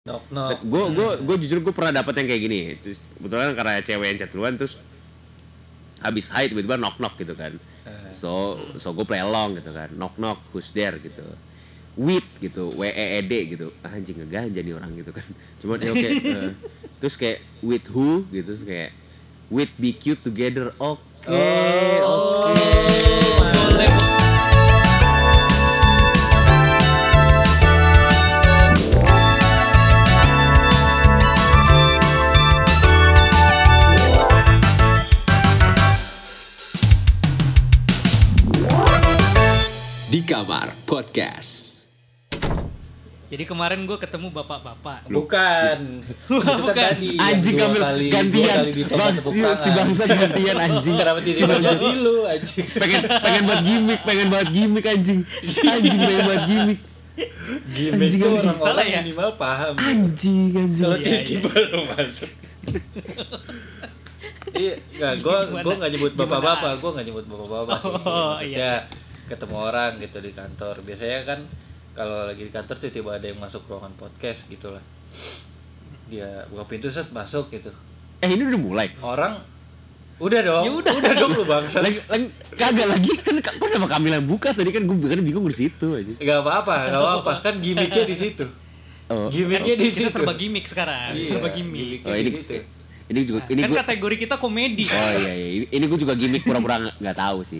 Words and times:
Knock 0.00 0.24
knock. 0.32 0.64
gue 0.64 0.84
gue 0.96 1.08
gue 1.28 1.36
jujur 1.44 1.60
gue 1.60 1.74
pernah 1.76 1.92
dapet 1.92 2.16
yang 2.16 2.28
kayak 2.32 2.42
gini. 2.48 2.60
Terus 2.80 3.04
kebetulan 3.20 3.52
karena 3.52 3.84
cewek 3.84 4.06
yang 4.08 4.16
chat 4.16 4.30
duluan 4.32 4.56
terus 4.56 4.80
habis 6.00 6.32
high 6.32 6.48
tiba-tiba 6.48 6.80
knock 6.80 6.96
knock 6.96 7.20
gitu 7.20 7.36
kan. 7.36 7.60
So 8.08 8.56
so 8.80 8.96
gue 8.96 9.04
play 9.04 9.20
along 9.20 9.60
gitu 9.60 9.76
kan. 9.76 9.92
Knock 9.92 10.16
knock 10.16 10.40
who's 10.56 10.72
there 10.72 10.96
gitu. 10.96 11.20
With 12.00 12.24
gitu 12.40 12.72
w 12.80 12.88
e 12.88 13.20
e 13.20 13.20
d 13.28 13.32
gitu. 13.52 13.76
Ah, 13.84 13.92
anjing 13.92 14.16
ngeganja 14.24 14.64
nih 14.64 14.72
orang 14.72 14.96
gitu 14.96 15.12
kan. 15.12 15.26
Cuman 15.60 15.84
ya 15.84 15.92
oke 15.92 16.08
eh, 16.08 16.52
terus 16.96 17.20
kayak 17.20 17.44
with 17.60 17.84
who 17.92 18.24
gitu 18.32 18.56
terus 18.56 18.64
kayak 18.64 18.96
with 19.52 19.68
be 19.76 19.92
cute 19.92 20.24
together 20.24 20.72
oke 20.80 21.04
Oh, 21.28 21.36
oke. 22.08 22.56
boleh. 22.56 23.19
Podcast. 41.20 41.84
Jadi 43.28 43.44
kemarin 43.44 43.84
gue 43.84 43.98
ketemu 44.00 44.32
bapak-bapak. 44.32 45.04
Bukan. 45.12 45.78
Itu 46.00 46.40
kan 46.40 46.56
Bukan. 46.64 46.74
tadi. 46.96 47.12
yang 47.12 47.28
anjing 47.28 47.54
dua 47.54 47.62
kamil 47.62 47.82
kali, 47.84 48.06
gantian 48.08 48.56
kali 48.64 48.82
Bang, 48.88 49.16
si, 49.20 49.68
bangsa 49.70 50.04
gantian 50.08 50.56
anjing 50.64 50.96
Kenapa 50.96 51.20
tiba-tiba 51.20 51.60
jadi 51.60 51.88
lu 51.94 52.24
anjing? 52.24 52.66
pengen 52.72 53.00
pengen 53.04 53.42
buat 53.44 53.60
gimmick 53.60 54.00
pengen 54.00 54.26
buat 54.32 54.48
gimmick 54.48 54.86
anjing 54.88 55.20
anjing 55.60 55.98
pengen 56.00 56.22
buat 56.24 56.42
gimmick 56.48 56.80
Gimik 57.76 58.00
Anjing, 58.00 58.20
anjing. 58.24 58.48
orang-orang 58.48 58.64
Salah 58.64 58.84
ya? 58.88 59.00
minimal 59.04 59.30
paham. 59.36 59.74
anjing 59.76 60.50
anjing 60.56 60.84
Kalau 60.88 60.96
Iya, 60.96 61.20
tiba-tiba 61.20 61.50
lu 61.68 61.80
masuk. 61.86 62.30
Iya, 64.50 64.74
gue 65.14 65.36
gue 65.54 65.74
nggak 65.78 65.90
nyebut 65.94 66.12
bapak-bapak, 66.16 66.80
gue 66.80 66.90
nggak 66.90 67.06
nyebut 67.06 67.24
bapak-bapak 67.28 67.76
sih. 67.78 67.92
Oh, 68.02 68.34
Maksudnya 68.34 68.72
ketemu 69.30 69.56
orang 69.62 69.96
gitu 69.96 70.18
di 70.18 70.30
kantor. 70.30 70.82
Biasanya 70.82 71.22
kan 71.22 71.40
kalau 71.92 72.24
lagi 72.24 72.42
di 72.42 72.50
kantor 72.50 72.76
tiba-tiba 72.76 73.10
ada 73.14 73.26
yang 73.26 73.38
masuk 73.38 73.62
ruangan 73.64 73.94
podcast 73.94 74.46
gitu 74.46 74.68
lah. 74.68 74.82
Dia 76.06 76.26
buka 76.46 76.66
pintu 76.66 76.88
set 76.88 77.06
masuk 77.10 77.48
gitu. 77.48 77.70
eh 78.18 78.28
ini 78.28 78.42
udah 78.44 78.60
mulai 78.60 78.88
Orang 79.00 79.40
udah 80.18 80.40
dong, 80.42 80.64
Ya 80.66 80.72
udah. 80.74 80.92
udah 80.92 81.12
dong 81.16 81.32
lu 81.32 81.44
bangsa. 81.46 81.80
lagi, 81.80 81.96
lagi 82.04 82.28
kagak 82.52 82.84
lagi 82.86 83.08
kan 83.16 83.32
kok 83.40 83.70
nama 83.70 83.88
Kamil 83.88 84.12
yang 84.12 84.26
buka 84.26 84.52
tadi 84.52 84.68
kan 84.68 84.84
gue 84.84 84.92
kan 85.00 85.16
bingung 85.18 85.46
di 85.46 85.56
situ 85.56 85.86
aja 85.90 86.12
Gak 86.20 86.38
apa-apa, 86.44 86.74
gak 86.86 87.00
apa-apa. 87.00 87.30
Kan 87.40 87.54
gimmicknya 87.58 88.04
di 88.04 88.12
situ. 88.14 88.44
oh, 89.08 89.32
Gimmicknya 89.32 89.74
di 89.74 89.88
Kita 89.88 89.96
situ. 90.04 90.12
serba 90.12 90.34
gimmick 90.34 90.66
sekarang. 90.66 91.16
Iya, 91.16 91.24
serba 91.30 91.48
gimmick. 91.48 92.04
oh 92.04 92.12
ini 92.12 92.28
di 92.28 92.32
situ. 92.36 92.54
ini 93.08 93.20
juga 93.24 93.40
ini 93.48 93.58
kan 93.58 93.68
gue 93.70 93.80
kategori 93.80 94.16
kita 94.20 94.34
komedi. 94.36 94.84
oh 94.84 95.10
iya 95.16 95.32
iya 95.32 95.48
ini, 95.56 95.66
ini 95.72 95.84
gue 95.86 95.98
juga 95.98 96.12
gimmick 96.12 96.44
pura-pura 96.44 96.76
nggak 96.78 96.96
nggak 97.00 97.16
tahu 97.16 97.38
sih 97.42 97.58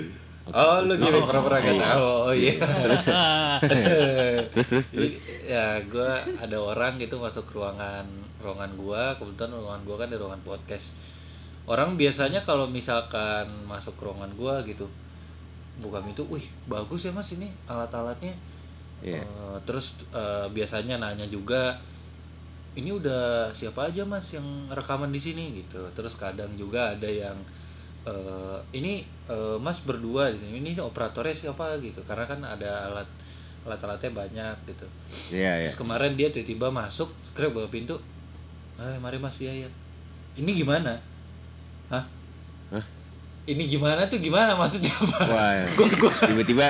Oh, 0.49 0.81
lu 0.83 0.97
gimmick 0.97 1.23
pura-pura 1.29 1.61
gak 1.61 1.77
tahu. 1.77 2.33
Oh 2.33 2.35
iya. 2.35 2.57
terus 2.57 3.05
terus 4.57 4.69
terus 4.73 4.89
terus. 4.97 5.15
Ya 5.45 5.77
gue 5.85 6.13
ada 6.41 6.57
orang 6.57 6.97
gitu 6.97 7.21
masuk 7.21 7.45
ruangan 7.53 8.09
ruangan 8.41 8.73
gua. 8.81 9.15
Kebetulan 9.21 9.53
ruangan 9.53 9.83
gua 9.85 9.97
kan 10.01 10.09
di 10.09 10.17
ruangan 10.17 10.43
podcast. 10.43 10.97
Orang 11.69 11.95
biasanya 12.01 12.43
kalau 12.43 12.67
misalkan 12.67 13.47
masuk 13.69 13.95
ruangan 14.01 14.33
gua 14.35 14.65
gitu 14.65 14.89
buka 15.81 16.05
pintu 16.05 16.29
wih 16.29 16.45
bagus 16.69 17.09
ya 17.09 17.13
mas 17.13 17.31
ini 17.33 17.49
alat-alatnya. 17.69 18.35
Iya. 19.01 19.25
Eh, 19.25 19.59
terus 19.65 20.03
eh, 20.13 20.47
biasanya 20.53 21.01
nanya 21.01 21.25
juga 21.29 21.79
ini 22.77 22.93
udah 22.95 23.51
siapa 23.51 23.91
aja 23.91 24.05
mas 24.05 24.33
yang 24.35 24.45
rekaman 24.73 25.13
di 25.13 25.21
sini? 25.21 25.57
Gitu. 25.57 25.81
Terus 25.97 26.17
kadang 26.21 26.53
juga 26.57 26.97
ada 26.97 27.09
yang 27.09 27.37
eh, 28.03 28.59
ini 28.73 29.01
eh, 29.27 29.57
mas 29.57 29.81
berdua 29.81 30.31
di 30.31 30.39
sini 30.39 30.59
ini 30.59 30.71
operatornya 30.75 31.33
siapa 31.33 31.77
gitu 31.79 32.01
karena 32.03 32.25
kan 32.25 32.41
ada 32.41 32.87
alat 32.87 33.09
alat-alatnya 33.61 34.11
banyak 34.15 34.57
gitu 34.67 34.87
iya 35.31 35.53
iya 35.59 35.69
Terus 35.69 35.77
kemarin 35.79 36.15
dia 36.15 36.29
tiba-tiba 36.29 36.69
masuk, 36.71 37.07
krek 37.31 37.51
buka 37.51 37.69
pintu. 37.69 37.93
Eh, 38.75 38.97
mari 38.97 39.17
Mas 39.17 39.37
ya 39.37 39.53
ya. 39.53 39.69
Ini 40.33 40.49
gimana? 40.55 40.97
Hah? 41.89 42.01
Hah? 42.71 42.85
Ini 43.45 43.61
gimana 43.67 44.09
tuh 44.09 44.17
gimana 44.17 44.57
maksudnya 44.57 44.89
apa? 44.89 45.19
wah 45.29 45.53
Gua 45.77 45.89
gua 45.99 46.13
tiba-tiba 46.25 46.67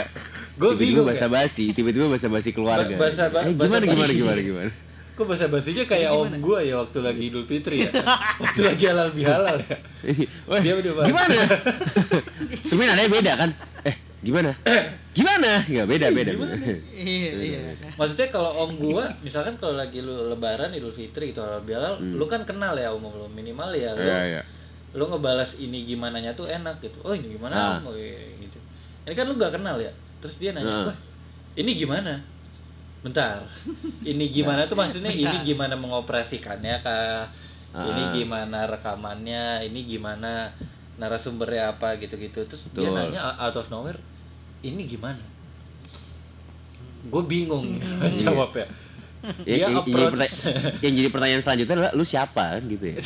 tiba-tiba 0.50 0.74
bingung, 0.74 1.06
bahasa 1.06 1.30
basi 1.30 1.70
tiba-tiba 1.70 2.04
bahasa 2.04 2.26
basi 2.26 2.50
keluarga 2.50 2.90
Ba- 2.90 3.06
bahasa- 3.06 3.30
ba- 3.30 3.46
eh, 3.46 3.54
gimana 3.54 3.70
bahasa 3.78 3.86
gimana 3.86 4.02
basi. 4.02 4.18
gimana 4.18 4.40
gimana 4.42 4.70
kok 5.20 5.28
bahasa 5.28 5.46
basinya 5.46 5.84
kayak 5.84 6.10
om 6.10 6.32
gua 6.40 6.64
ya 6.64 6.80
waktu 6.80 6.98
lagi 6.98 7.28
Idul 7.28 7.44
Fitri 7.44 7.84
ya. 7.84 7.92
waktu 8.42 8.60
lagi 8.64 8.84
halal 8.88 9.12
bihalal 9.12 9.56
ya. 9.60 9.76
Wah, 10.48 10.56
Dia 10.58 10.74
udah 10.74 10.92
bahas. 10.96 11.08
gimana? 11.12 11.36
Tapi 12.72 12.80
nadanya 12.80 13.10
beda 13.10 13.32
kan? 13.36 13.50
Eh, 13.84 13.94
gimana? 14.20 14.50
Gimana? 15.10 15.66
Enggak 15.66 15.86
beda 15.90 16.06
beda. 16.14 16.32
Iya, 16.94 17.30
iya. 17.34 17.58
Maksudnya 17.98 18.30
kalau 18.30 18.54
om 18.62 18.78
gua 18.78 19.10
misalkan 19.20 19.58
kalau 19.58 19.74
lagi 19.74 20.00
lu 20.00 20.30
lebaran 20.30 20.70
Idul 20.70 20.94
Fitri 20.94 21.34
itu 21.34 21.42
halal 21.42 21.60
bihalal, 21.60 21.98
lu 21.98 22.24
kan 22.24 22.46
kenal 22.46 22.78
ya 22.78 22.94
om 22.94 23.02
lu 23.02 23.26
minimal 23.28 23.74
ya 23.74 23.90
lu. 23.92 24.00
Hmm. 24.00 24.06
Iya, 24.06 24.20
iya. 24.24 24.42
Lu 24.94 25.04
ngebalas 25.04 25.58
ini 25.58 25.82
gimana 25.84 26.16
nya 26.16 26.32
tuh 26.32 26.46
enak 26.46 26.78
gitu. 26.78 26.96
Oh, 27.02 27.10
ini 27.10 27.34
gimana 27.34 27.52
Ah. 27.52 27.70
om? 27.82 27.90
Oh, 27.90 27.94
iya, 27.94 28.16
gitu. 28.38 28.56
Ini 29.02 29.12
kan 29.12 29.26
lu 29.26 29.34
gak 29.34 29.54
kenal 29.54 29.76
ya. 29.76 29.90
Terus 30.22 30.38
dia 30.38 30.50
nanya, 30.50 30.70
Ah. 30.72 30.86
"Wah, 30.88 30.96
ini 31.54 31.70
gimana?" 31.74 32.22
Bentar. 33.00 33.40
Ini 34.02 34.24
gimana 34.28 34.64
tuh 34.64 34.76
maksudnya 34.76 35.08
ini 35.08 35.40
gimana 35.42 35.72
mengoperasikannya 35.74 36.76
kah? 36.80 37.24
Ini 37.70 38.02
Ah. 38.02 38.12
gimana 38.12 38.58
rekamannya? 38.66 39.64
Ini 39.64 39.80
gimana 39.86 40.52
narasumbernya 40.96 41.72
apa 41.72 41.96
gitu-gitu. 41.96 42.44
Terus 42.44 42.68
dia 42.70 42.86
Betul. 42.86 42.96
nanya 43.10 43.20
out 43.38 43.56
of 43.56 43.68
nowhere, 43.68 43.96
"Ini 44.60 44.84
gimana?" 44.84 45.22
Gue 47.06 47.24
bingung 47.24 47.72
jawabnya. 48.20 48.68
Ya, 49.20 49.28
Dia 49.44 49.52
yang, 49.58 49.60
yang, 49.60 49.84
jadi 49.84 49.92
approach 49.92 50.12
pertanya- 50.16 50.72
yang 50.80 50.94
jadi 50.96 51.08
pertanyaan 51.08 51.42
selanjutnya 51.42 51.74
adalah 51.76 51.92
lu 51.92 52.04
siapa 52.04 52.44
kan 52.56 52.62
gitu 52.64 52.84
ya? 52.86 52.96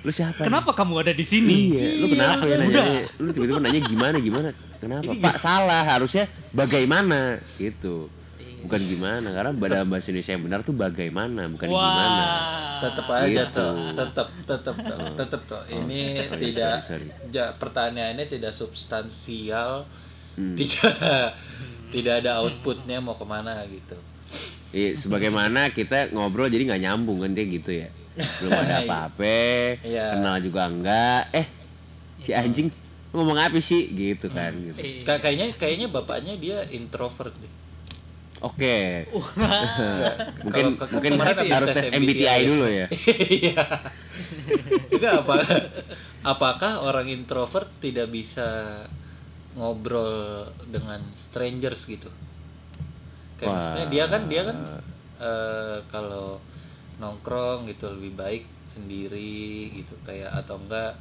lu 0.00 0.10
siapa? 0.10 0.40
Kenapa 0.40 0.70
kamu 0.72 1.00
ada 1.00 1.12
di 1.12 1.22
sini? 1.22 1.54
Iya, 1.70 1.86
lu 1.98 2.06
kenapa 2.08 2.44
ya 2.44 2.56
nanya? 2.56 2.82
Lu 3.16 3.28
tiba-tiba 3.28 3.58
nanya 3.58 3.80
gimana 3.80 4.16
gimana? 4.18 4.48
Kenapa? 4.78 5.10
Pak 5.10 5.36
salah, 5.36 5.82
harusnya 5.84 6.24
bagaimana 6.52 7.36
gitu. 7.56 8.06
Bukan 8.58 8.80
gimana, 8.80 9.22
karena 9.28 9.50
pada 9.52 9.78
bahasa 9.82 10.10
Indonesia 10.10 10.34
yang 10.34 10.42
benar 10.42 10.60
tuh 10.60 10.74
bagaimana, 10.74 11.46
bukan 11.46 11.66
gimana. 11.66 12.22
Wah. 12.22 12.66
tetap 12.78 13.10
aja 13.10 13.26
Gitu. 13.26 13.58
tuh 13.58 13.74
tetap 13.90 14.28
tetap 14.44 14.76
tuh 14.78 14.98
tetap 15.12 15.40
tuh 15.44 15.62
ini 15.68 16.14
sorry, 16.22 16.42
tidak 16.44 16.74
sorry, 16.78 17.10
sorry. 17.10 17.26
ja- 17.28 17.50
pertanyaannya 17.52 18.22
tidak 18.24 18.54
substansial 18.54 19.82
Hmm. 20.38 20.54
tidak 20.60 21.34
tidak 21.90 22.14
ada 22.22 22.38
outputnya 22.38 23.02
mau 23.02 23.18
ke 23.18 23.26
mana 23.26 23.58
gitu 23.66 23.98
Iya, 24.70 24.94
sebagaimana 24.94 25.72
kita 25.72 26.12
ngobrol 26.12 26.46
jadi 26.46 26.70
nggak 26.70 26.82
nyambung 26.84 27.18
kan 27.18 27.32
dia 27.32 27.48
gitu 27.48 27.72
ya. 27.74 27.90
Belum 28.18 28.50
ada 28.52 28.74
apa-apa, 28.82 29.38
Iya. 29.80 30.06
kenal 30.12 30.36
juga 30.38 30.66
enggak. 30.66 31.22
Eh, 31.32 31.46
si 32.18 32.30
anjing 32.30 32.66
lu 33.08 33.24
ngomong 33.24 33.38
apa 33.38 33.56
sih 33.56 33.88
gitu 33.88 34.28
kan 34.28 34.52
gitu. 34.52 34.76
Ka- 35.00 35.16
kayaknya 35.16 35.48
kayaknya 35.52 35.88
bapaknya 35.88 36.34
dia 36.34 36.60
introvert 36.68 37.32
deh 37.34 37.48
Oke. 38.38 39.08
mungkin 40.44 40.64
Kalau 40.74 40.76
ke- 40.78 40.92
mungkin 40.92 41.10
kemarin 41.16 41.34
habis 41.34 41.52
harus 41.52 41.68
tes 41.72 41.88
MBTI 41.90 42.40
dulu 42.44 42.66
ya. 42.68 42.86
iya 43.40 43.64
enggak 44.90 45.14
apa 45.18 45.34
apakah 46.22 46.72
orang 46.82 47.08
introvert 47.08 47.66
tidak 47.78 48.06
bisa 48.08 48.82
ngobrol 49.54 50.44
dengan 50.64 51.00
strangers 51.12 51.82
gitu 51.82 52.12
kayak 53.34 53.48
Wah. 53.48 53.56
maksudnya 53.56 53.86
dia 53.88 54.04
kan 54.06 54.22
dia 54.26 54.42
kan 54.44 54.56
eh, 55.18 55.76
kalau 55.88 56.38
nongkrong 56.98 57.66
gitu 57.66 57.90
lebih 57.90 58.12
baik 58.14 58.42
sendiri 58.66 59.40
gitu 59.72 59.94
kayak 60.02 60.34
atau 60.36 60.58
enggak 60.58 60.94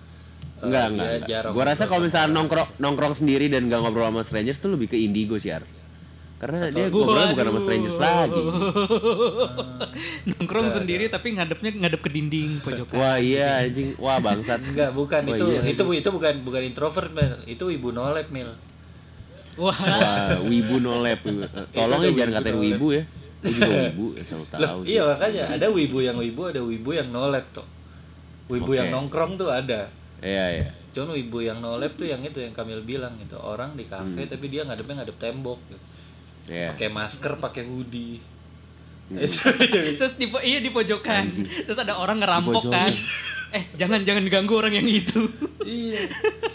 Enggak, 0.57 0.85
dia 0.85 0.89
enggak. 0.89 1.09
enggak. 1.11 1.27
jarang 1.27 1.51
Gua 1.53 1.65
rasa 1.65 1.83
ngobrol 1.83 1.91
kalau 1.91 2.01
misalnya 2.03 2.29
nongkrong 2.33 2.69
nongkrong 2.77 3.13
sendiri 3.13 3.45
dan 3.45 3.65
gak 3.65 3.77
ngobrol 3.79 4.07
sama 4.07 4.21
strangers 4.21 4.57
tuh 4.57 4.71
lebih 4.71 4.87
ke 4.87 4.97
indigo 4.97 5.37
sih 5.37 5.49
Ar. 5.49 5.61
Karena 6.37 6.69
dia 6.69 6.85
ngobrolnya 6.87 7.33
bukan 7.33 7.45
sama 7.47 7.59
strangers 7.59 7.97
lagi. 7.97 8.41
Nongkrong 10.29 10.67
sendiri 10.71 11.05
tapi 11.07 11.33
ngadepnya 11.33 11.71
ngadep 11.75 12.01
ke 12.01 12.09
dinding 12.09 12.61
pojokan. 12.61 12.93
Wah 12.93 13.17
iya 13.17 13.65
anjing, 13.65 13.97
wah 13.97 14.17
bangsat. 14.17 14.61
enggak 14.63 14.91
bukan 14.93 15.21
Oh, 15.23 15.33
itu 15.33 15.45
iya. 15.51 15.61
itu 15.65 15.83
itu 15.93 16.09
bukan 16.09 16.33
bukan 16.41 16.61
introvert 16.63 17.09
Mel 17.09 17.41
itu 17.45 17.65
ibu 17.67 17.89
nolep 17.89 18.29
mil 18.29 18.49
Wah. 19.57 19.73
Wah, 19.73 20.37
wibu 20.45 20.77
nolep. 20.77 21.25
Tolong 21.73 22.01
ya 22.03 22.11
jangan 22.13 22.29
wibu 22.29 22.37
katain 22.37 22.57
wibu 22.61 22.87
ya. 22.93 23.03
Gue 23.37 23.51
juga 23.51 23.69
wibu, 23.87 24.05
ya 24.11 24.23
selalu 24.23 24.41
Loh, 24.41 24.49
tahu 24.49 24.79
sih. 24.81 24.87
iya 24.89 25.01
makanya 25.03 25.43
ada 25.51 25.67
wibu 25.69 25.97
yang 25.99 26.17
wibu 26.17 26.41
ada 26.45 26.57
wibu 26.59 26.89
yang 26.91 27.07
nolep 27.07 27.45
tuh 27.51 27.67
wibu 28.47 28.65
Oke. 28.67 28.75
yang 28.75 28.89
nongkrong 28.89 29.35
tuh 29.35 29.49
ada 29.49 29.93
Iya, 30.17 30.45
iya. 30.55 30.69
cuman 30.89 31.13
wibu 31.13 31.37
yang 31.39 31.57
nolep 31.57 31.93
tuh 31.93 32.03
yang 32.03 32.17
itu 32.19 32.39
yang 32.39 32.49
Kamil 32.49 32.81
bilang 32.81 33.13
gitu 33.17 33.37
orang 33.37 33.73
di 33.73 33.85
kafe 33.85 34.17
Hmm. 34.19 34.31
tapi 34.31 34.45
dia 34.47 34.63
ngadepnya 34.63 34.95
ngadep 34.97 35.17
tembok 35.17 35.61
gitu. 35.67 35.85
Iya. 36.47 36.71
pakai 36.71 36.89
masker 36.89 37.33
pakai 37.37 37.63
hoodie 37.63 38.17
Terus 39.07 40.13
di 40.15 40.27
po- 40.27 40.41
iya 40.41 40.59
di 40.59 40.67
pojokan. 40.67 41.31
Terus 41.31 41.77
ada 41.77 41.95
orang 41.95 42.19
ngerampok 42.19 42.67
kan. 42.67 42.91
Eh, 43.49 43.63
jangan 43.77 44.03
jangan 44.03 44.27
ganggu 44.27 44.51
orang 44.53 44.73
yang 44.73 44.83
itu. 44.85 45.23
iya 45.63 45.95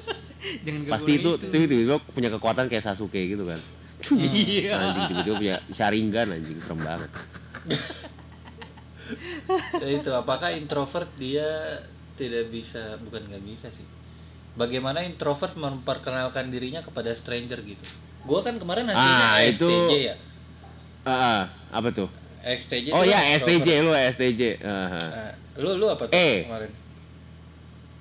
jangan 0.64 0.81
ganggu 0.82 0.93
Pasti 0.93 1.12
itu 1.14 1.31
itu 1.34 1.46
tiba-tiba 1.49 1.96
punya 2.05 2.29
kekuatan 2.29 2.69
kayak 2.69 2.84
Sasuke 2.84 3.17
gitu 3.17 3.46
kan. 3.46 3.56
Iya. 4.12 4.72
Anjing 4.76 5.04
tiba-tiba 5.06 5.37
punya 5.37 5.56
Sharingan 5.69 6.28
anjing 6.32 6.58
serem 6.58 6.81
banget. 6.81 7.10
Ya 9.75 9.88
itu 9.90 10.10
apakah 10.10 10.50
introvert 10.50 11.08
dia 11.16 11.44
tidak 12.14 12.49
bisa 12.49 12.78
bukan 13.00 13.25
nggak 13.25 13.43
bisa 13.43 13.66
sih 13.69 13.84
bagaimana 14.54 15.00
introvert 15.00 15.52
memperkenalkan 15.54 16.49
dirinya 16.49 16.81
kepada 16.81 17.10
stranger 17.10 17.60
gitu 17.62 17.82
gua 18.22 18.40
kan 18.40 18.56
kemarin 18.56 18.87
hasilnya 18.87 19.26
Ah, 19.26 19.40
itu- 19.43 19.66
STJ 19.66 19.94
ya 20.05 20.16
Ah, 21.02 21.10
ah, 21.10 21.43
apa 21.72 21.90
tuh? 21.90 22.06
STJ 22.40 22.90
Oh 22.90 23.02
ya 23.02 23.19
extrovert. 23.28 23.58
STJ 23.58 23.69
lu 23.81 23.90
STJ. 23.93 24.43
Ah, 24.62 24.87
ah. 24.88 25.02
Nah, 25.02 25.32
lu 25.58 25.70
lu 25.76 25.87
apa 25.87 26.06
tuh 26.06 26.14
Eh. 26.14 26.46
kemarin 26.46 26.70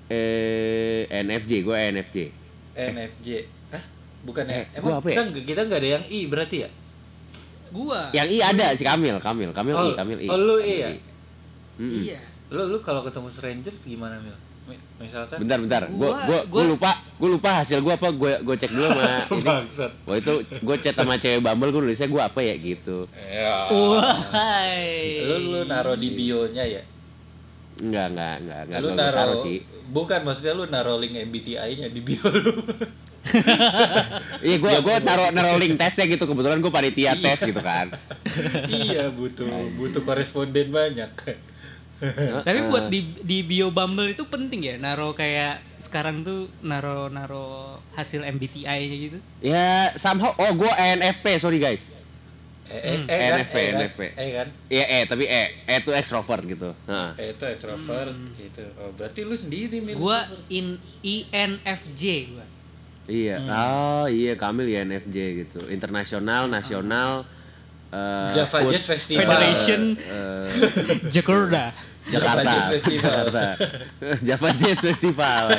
Eh 0.07 1.09
NFJ 1.09 1.51
gue 1.61 1.77
NFJ. 1.89 2.17
NFJ 2.73 3.27
Bukan 4.21 4.45
ya 4.45 4.53
Eh, 4.55 4.65
emang 4.75 4.87
gua 4.87 4.97
apa 4.97 5.07
ya? 5.07 5.11
kita 5.11 5.21
nggak- 5.27 5.45
kita 5.45 5.61
nggak 5.63 5.79
ada 5.79 5.89
yang 5.91 6.05
I 6.05 6.19
berarti 6.25 6.57
ya 6.59 6.69
Gua. 7.71 8.11
Yang 8.11 8.27
I 8.29 8.37
ada 8.43 8.65
si 8.71 8.83
Kamil, 8.83 9.15
Kamil, 9.17 9.49
Kamil 9.49 9.73
oh, 9.73 9.85
I, 9.85 9.91
Kamil 9.93 10.17
I. 10.19 10.27
oh 10.27 10.35
lu 10.35 10.55
Kamil 10.55 10.67
I 10.67 10.75
ya. 10.77 10.89
Iya. 11.79 12.19
lu 12.49 12.67
lu 12.67 12.77
kalau 12.79 13.01
ketemu 13.01 13.27
strangers 13.27 13.79
gimana 13.81 14.19
mil 14.19 14.35
Mi- 14.61 14.77
misalkan 14.99 15.39
Bentar, 15.39 15.57
bentar. 15.57 15.83
Gua, 15.87 16.11
Gua- 16.11 16.19
gua, 16.19 16.19
gua 16.21 16.45
gua- 16.45 16.67
lupa, 16.69 16.91
gua 17.17 17.29
lupa 17.31 17.49
hasil 17.57 17.79
gua 17.79 17.95
apa. 17.95 18.11
Gua, 18.11 18.37
gua 18.39 18.53
cek 18.53 18.69
dulu 18.69 18.85
sama 18.85 19.01
ini. 19.31 19.41
bangsat 19.41 19.91
Wah 20.03 20.15
itu 20.15 20.33
gue 20.43 20.75
chat 20.77 20.93
sama 20.93 21.15
cewek 21.15 21.39
Bumble 21.39 21.71
gue 21.71 21.81
nulisnya 21.81 22.05
gue 22.05 22.21
apa 22.21 22.39
ya 22.39 22.53
gitu. 22.53 23.09
ya 23.25 23.71
Wahai. 23.71 25.23
lu 25.23 25.35
lu 25.49 25.61
naro 25.63 25.95
di 25.95 26.09
bionya 26.11 26.61
ya 26.63 26.81
Enggak, 27.79 28.13
enggak, 28.13 28.35
enggak, 28.37 28.59
enggak. 28.61 28.77
lu 28.77 28.85
Gua 28.85 28.93
nggak 28.93 29.09
naro 29.15 29.33
sih. 29.39 29.57
bukan 29.89 30.19
maksudnya 30.21 30.53
lu 30.53 30.63
naro 30.67 30.93
link 30.95 31.17
MBTI-nya 31.17 31.87
di 31.87 31.99
bio 31.99 32.21
lu 32.21 32.51
Iya, 34.45 34.57
gue 34.57 34.71
gue 34.81 34.95
naruh 35.05 35.29
naruh 35.29 35.55
link 35.61 35.77
tesnya 35.77 36.09
gitu. 36.09 36.25
Kebetulan 36.25 36.57
gue 36.57 36.71
panitia 36.73 37.13
tes 37.13 37.39
gitu 37.45 37.61
kan. 37.61 37.93
iya 38.67 39.09
butuh 39.13 39.45
butuh 39.77 40.01
koresponden 40.01 40.73
banyak 40.73 41.09
Tapi 42.47 42.59
buat 42.65 42.89
di 42.89 43.13
di 43.21 43.45
bio 43.45 43.69
Bumble 43.69 44.17
itu 44.17 44.25
penting 44.25 44.65
ya 44.65 44.75
naro 44.81 45.13
kayak 45.13 45.61
sekarang 45.77 46.25
tuh 46.25 46.49
naro 46.65 47.13
naro 47.13 47.77
hasil 47.93 48.25
MBTI-nya 48.25 48.97
gitu. 48.97 49.17
Ya 49.37 49.93
somehow, 49.93 50.33
oh 50.33 50.51
gue 50.57 50.65
ENFP, 50.71 51.37
sorry 51.37 51.61
guys. 51.61 51.93
eh, 52.65 52.73
eh, 52.73 52.97
eh 53.05 53.19
kan 53.19 53.37
NFP, 53.37 53.53
eh 53.53 53.67
kan 53.67 53.77
NFP. 53.77 53.99
eh 54.15 54.29
kan 54.31 54.47
Iya, 54.65 54.85
eh 54.87 55.03
tapi 55.05 55.23
eh, 55.27 55.47
eh 55.67 55.77
itu 55.77 55.91
extrovert 55.91 56.41
gitu. 56.41 56.71
Heeh. 56.87 57.09
eh 57.19 57.27
itu 57.35 57.43
extrovert 57.45 58.15
gitu 58.33 58.63
oh, 58.79 58.89
berarti 58.95 59.21
lu 59.21 59.35
sendiri 59.35 59.77
mil 59.77 59.99
Gua 59.99 60.23
in 60.49 60.79
INFJ 61.03 62.01
gua. 62.33 62.45
Iya. 63.11 63.35
Oh 63.43 64.05
iya, 64.07 64.33
Kamil 64.33 64.65
ya 64.67 64.81
NFJ 64.81 65.15
gitu. 65.37 65.59
Internasional, 65.67 66.47
nasional. 66.47 67.27
eh, 67.91 68.27
Java 68.31 68.47
food- 68.57 68.71
Jazz 68.71 68.87
Festival 68.87 69.19
Federation 69.21 69.81
eh, 69.99 70.47
Jakarta. 71.13 71.75
Jakarta, 72.01 72.41
Jazz 72.47 72.67
Festival. 72.71 73.03
Jakarta. 73.03 73.43
Java 74.23 74.47
Jazz 74.55 74.79
Festival 74.79 75.43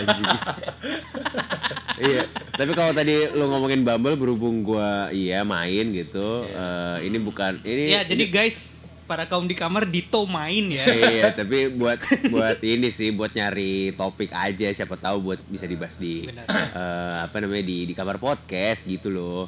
iya, 2.02 2.22
tapi 2.50 2.70
kalau 2.72 2.90
tadi 2.90 3.30
lu 3.30 3.46
ngomongin 3.46 3.80
Bumble 3.82 4.16
berhubung 4.16 4.62
gua 4.62 5.08
iya 5.10 5.42
main 5.44 5.92
gitu. 5.92 6.44
eh, 6.44 6.96
ini 7.04 7.16
bukan 7.16 7.60
ini 7.62 7.90
Ya, 7.90 8.02
jadi 8.02 8.24
guys, 8.26 8.78
para 9.12 9.28
kaum 9.28 9.44
di 9.44 9.52
kamar 9.52 9.84
Dito 9.84 10.24
main 10.24 10.72
ya. 10.72 10.88
iya, 10.88 11.28
tapi 11.30 11.68
buat 11.68 12.00
buat 12.32 12.56
ini 12.64 12.88
sih 12.88 13.12
buat 13.12 13.28
nyari 13.28 13.92
topik 13.92 14.32
aja 14.32 14.72
siapa 14.72 14.96
tahu 14.96 15.20
buat 15.22 15.40
bisa 15.44 15.68
dibahas 15.68 16.00
di 16.00 16.24
Benar. 16.24 16.48
eh, 16.48 17.16
apa 17.22 17.36
namanya 17.38 17.60
di 17.62 17.84
di 17.84 17.92
kamar 17.92 18.16
podcast 18.16 18.88
gitu 18.88 19.12
loh. 19.12 19.44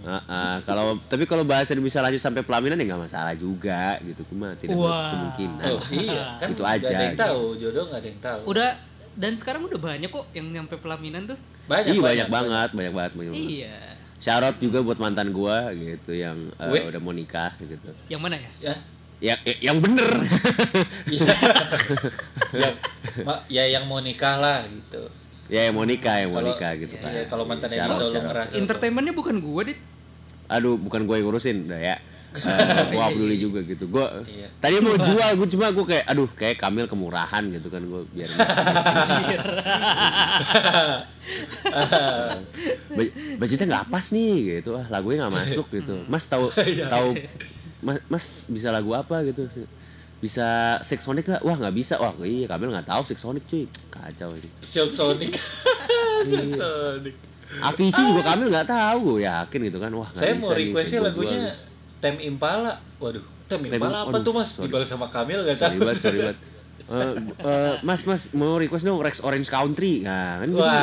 Heeh, 0.00 0.54
kalau 0.64 0.98
tapi 1.06 1.22
kalau 1.24 1.46
bahasan 1.46 1.78
bisa 1.78 2.00
lanjut 2.00 2.18
sampai 2.18 2.42
pelaminan 2.42 2.74
ya 2.74 2.90
nggak 2.90 3.02
masalah 3.06 3.34
juga 3.34 3.94
gitu. 4.02 4.26
Cuma 4.26 4.58
tidak 4.58 4.74
Wah. 4.74 5.14
kemungkinan. 5.14 5.62
oh 5.70 5.82
iya 5.92 6.24
kan 6.36 6.48
Itu 6.50 6.62
aja, 6.64 6.82
ada 6.82 6.98
yang 7.00 7.14
gitu. 7.14 7.22
tahu 7.22 7.42
jodoh 7.56 7.84
nggak 7.86 8.00
ada 8.00 8.08
yang 8.08 8.20
tahu 8.20 8.40
Udah 8.48 8.70
dan 9.12 9.32
sekarang 9.34 9.62
udah 9.62 9.78
banyak 9.78 10.08
kok 10.08 10.26
yang 10.32 10.46
nyampe 10.50 10.74
pelaminan 10.76 11.30
tuh. 11.30 11.38
banyak 11.70 11.94
iya 11.94 12.02
banyak, 12.02 12.26
banget, 12.26 12.68
banyak 12.74 12.90
banget. 12.90 13.12
Banyak 13.14 13.30
banget. 13.30 13.46
Iya. 13.46 13.78
Shout 14.20 14.54
juga 14.60 14.84
buat 14.84 15.00
mantan 15.00 15.32
gua 15.32 15.72
gitu 15.72 16.12
yang 16.12 16.52
Weh. 16.68 16.84
udah 16.84 17.00
mau 17.00 17.10
nikah 17.10 17.56
gitu. 17.56 17.88
Yang 18.06 18.20
mana 18.20 18.36
ya? 18.36 18.50
ya 18.60 18.74
Ya, 19.20 19.34
ya, 19.44 19.72
yang 19.72 19.76
bener. 19.84 20.08
Iya. 21.12 21.28
yang 22.56 22.74
ma- 23.20 23.44
ya 23.52 23.64
yang 23.68 23.84
mau 23.84 24.00
nikah 24.00 24.40
lah 24.40 24.64
gitu 24.64 25.12
ya 25.50 25.66
yang 25.66 25.74
mau 25.74 25.82
nikah, 25.82 26.22
yang 26.22 26.30
mau 26.30 26.40
nikah 26.40 26.72
gitu 26.78 26.94
kan. 26.94 27.10
iya, 27.10 27.26
kalau 27.26 27.42
mantan 27.42 27.68
shout 27.74 27.90
out. 27.90 28.14
ngerasa 28.14 28.54
Entertainmentnya 28.54 29.10
bukan 29.10 29.36
gua, 29.42 29.66
Dit. 29.66 29.82
Aduh, 30.46 30.78
bukan 30.78 31.06
gue 31.06 31.14
yang 31.18 31.26
ngurusin, 31.26 31.66
udah 31.66 31.78
ya. 31.78 31.96
Eh, 32.30 32.94
gua 32.94 33.10
peduli 33.10 33.34
juga 33.34 33.58
gitu. 33.66 33.90
Gua 33.90 34.22
Iya. 34.22 34.46
tadi 34.62 34.78
mau 34.78 34.94
jual, 34.94 35.30
gue 35.34 35.48
cuma 35.50 35.74
gue 35.74 35.82
kayak, 35.82 36.04
aduh, 36.06 36.30
kayak 36.30 36.62
Kamil 36.62 36.86
kemurahan 36.86 37.42
gitu 37.50 37.66
kan 37.66 37.82
gue 37.82 38.00
biar. 38.14 38.30
Budgetnya 43.38 43.66
nggak 43.66 43.86
pas 43.90 44.06
nih 44.14 44.60
gitu, 44.60 44.78
ah 44.78 44.86
lagunya 44.90 45.26
nggak 45.26 45.34
masuk 45.42 45.66
gitu. 45.74 46.06
Mas 46.06 46.26
tahu 46.26 46.50
tahu 46.94 47.08
mas, 47.82 47.98
mas 48.06 48.24
bisa 48.46 48.70
lagu 48.70 48.94
apa 48.94 49.22
gitu? 49.26 49.46
Bisa 50.20 50.76
Sex 50.84 51.00
Sonic 51.00 51.32
gak? 51.32 51.40
Wah 51.40 51.56
nggak 51.56 51.72
bisa. 51.74 51.96
Wah 51.96 52.12
iya 52.22 52.44
Kamil 52.44 52.70
nggak 52.70 52.86
tahu 52.86 53.02
Sonic 53.10 53.44
cuy. 53.48 53.64
Kacau 53.88 54.36
ini. 54.36 54.48
Silk 54.60 54.92
Sonic 54.92 55.32
Iya. 56.28 56.44
Sonic 56.54 57.16
Avicii 57.50 58.04
juga 58.14 58.22
Kamil 58.22 58.46
nggak 58.52 58.68
tahu, 58.68 59.18
gue 59.18 59.26
yakin 59.26 59.60
gitu 59.66 59.78
kan. 59.82 59.90
Wah 59.96 60.10
saya 60.14 60.38
mau 60.38 60.54
requestnya 60.54 61.00
gua 61.02 61.08
lagunya. 61.10 61.50
Tem 62.00 62.16
Impala 62.20 62.72
waduh 62.96 63.22
Tem 63.44 63.60
Impala 63.60 64.02
apa 64.02 64.16
aduh, 64.16 64.24
tuh 64.24 64.32
mas 64.32 64.48
sorry. 64.50 64.66
dibalas 64.66 64.88
sama 64.88 65.06
Kamil 65.06 65.40
gak 65.42 65.54
sorry 65.54 65.76
tahu 65.76 65.84
banget, 65.84 66.00
sorry 66.00 66.18
banget. 66.22 66.38
Eh, 66.90 67.14
eh, 67.40 67.74
mas, 67.82 68.02
mas 68.02 68.34
mau 68.34 68.56
request 68.56 68.82
dong 68.82 68.98
Rex 68.98 69.22
Orange 69.22 69.46
Country. 69.46 70.02
Nah, 70.02 70.42
kan 70.42 70.48
gitu. 70.48 70.58
Wah. 70.58 70.74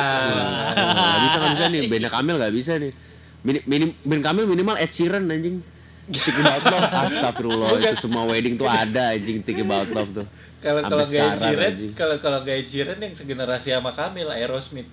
Wah, 0.72 0.72
nggak 0.72 1.20
bisa 1.20 1.36
nggak 1.36 1.52
bisa 1.52 1.64
nih. 1.68 1.80
Bandnya 1.84 2.08
Kamil 2.08 2.34
nggak 2.38 2.54
bisa 2.54 2.72
nih. 2.76 2.92
Minim, 3.38 3.62
minim, 3.64 3.88
band 4.02 4.22
Kamil 4.22 4.44
minimal 4.46 4.76
Ed 4.76 4.88
Sheeran 4.88 5.26
anjing. 5.26 5.60
Think 6.08 6.40
about 6.40 6.64
love. 6.64 6.88
Astagfirullah 7.04 7.68
Bukan. 7.70 7.84
itu 7.84 8.00
semua 8.00 8.24
wedding 8.24 8.56
tuh 8.56 8.64
ada 8.64 9.12
anjing 9.12 9.44
Think 9.44 9.60
about 9.60 9.84
love 9.90 10.08
tuh. 10.14 10.26
kalau 10.58 10.80
Sampai 10.80 10.88
kalau 10.88 11.04
gak 11.04 11.20
Ed 11.20 11.36
Sheeran 11.36 11.68
anjing. 11.68 11.90
kalau 11.92 12.16
kalau 12.16 12.38
gak 12.40 12.56
Ed 12.56 12.66
Sheeran 12.66 12.98
yang 12.98 13.12
segenerasi 13.12 13.68
sama 13.70 13.92
Kamil 13.92 14.28
Aerosmith 14.28 14.88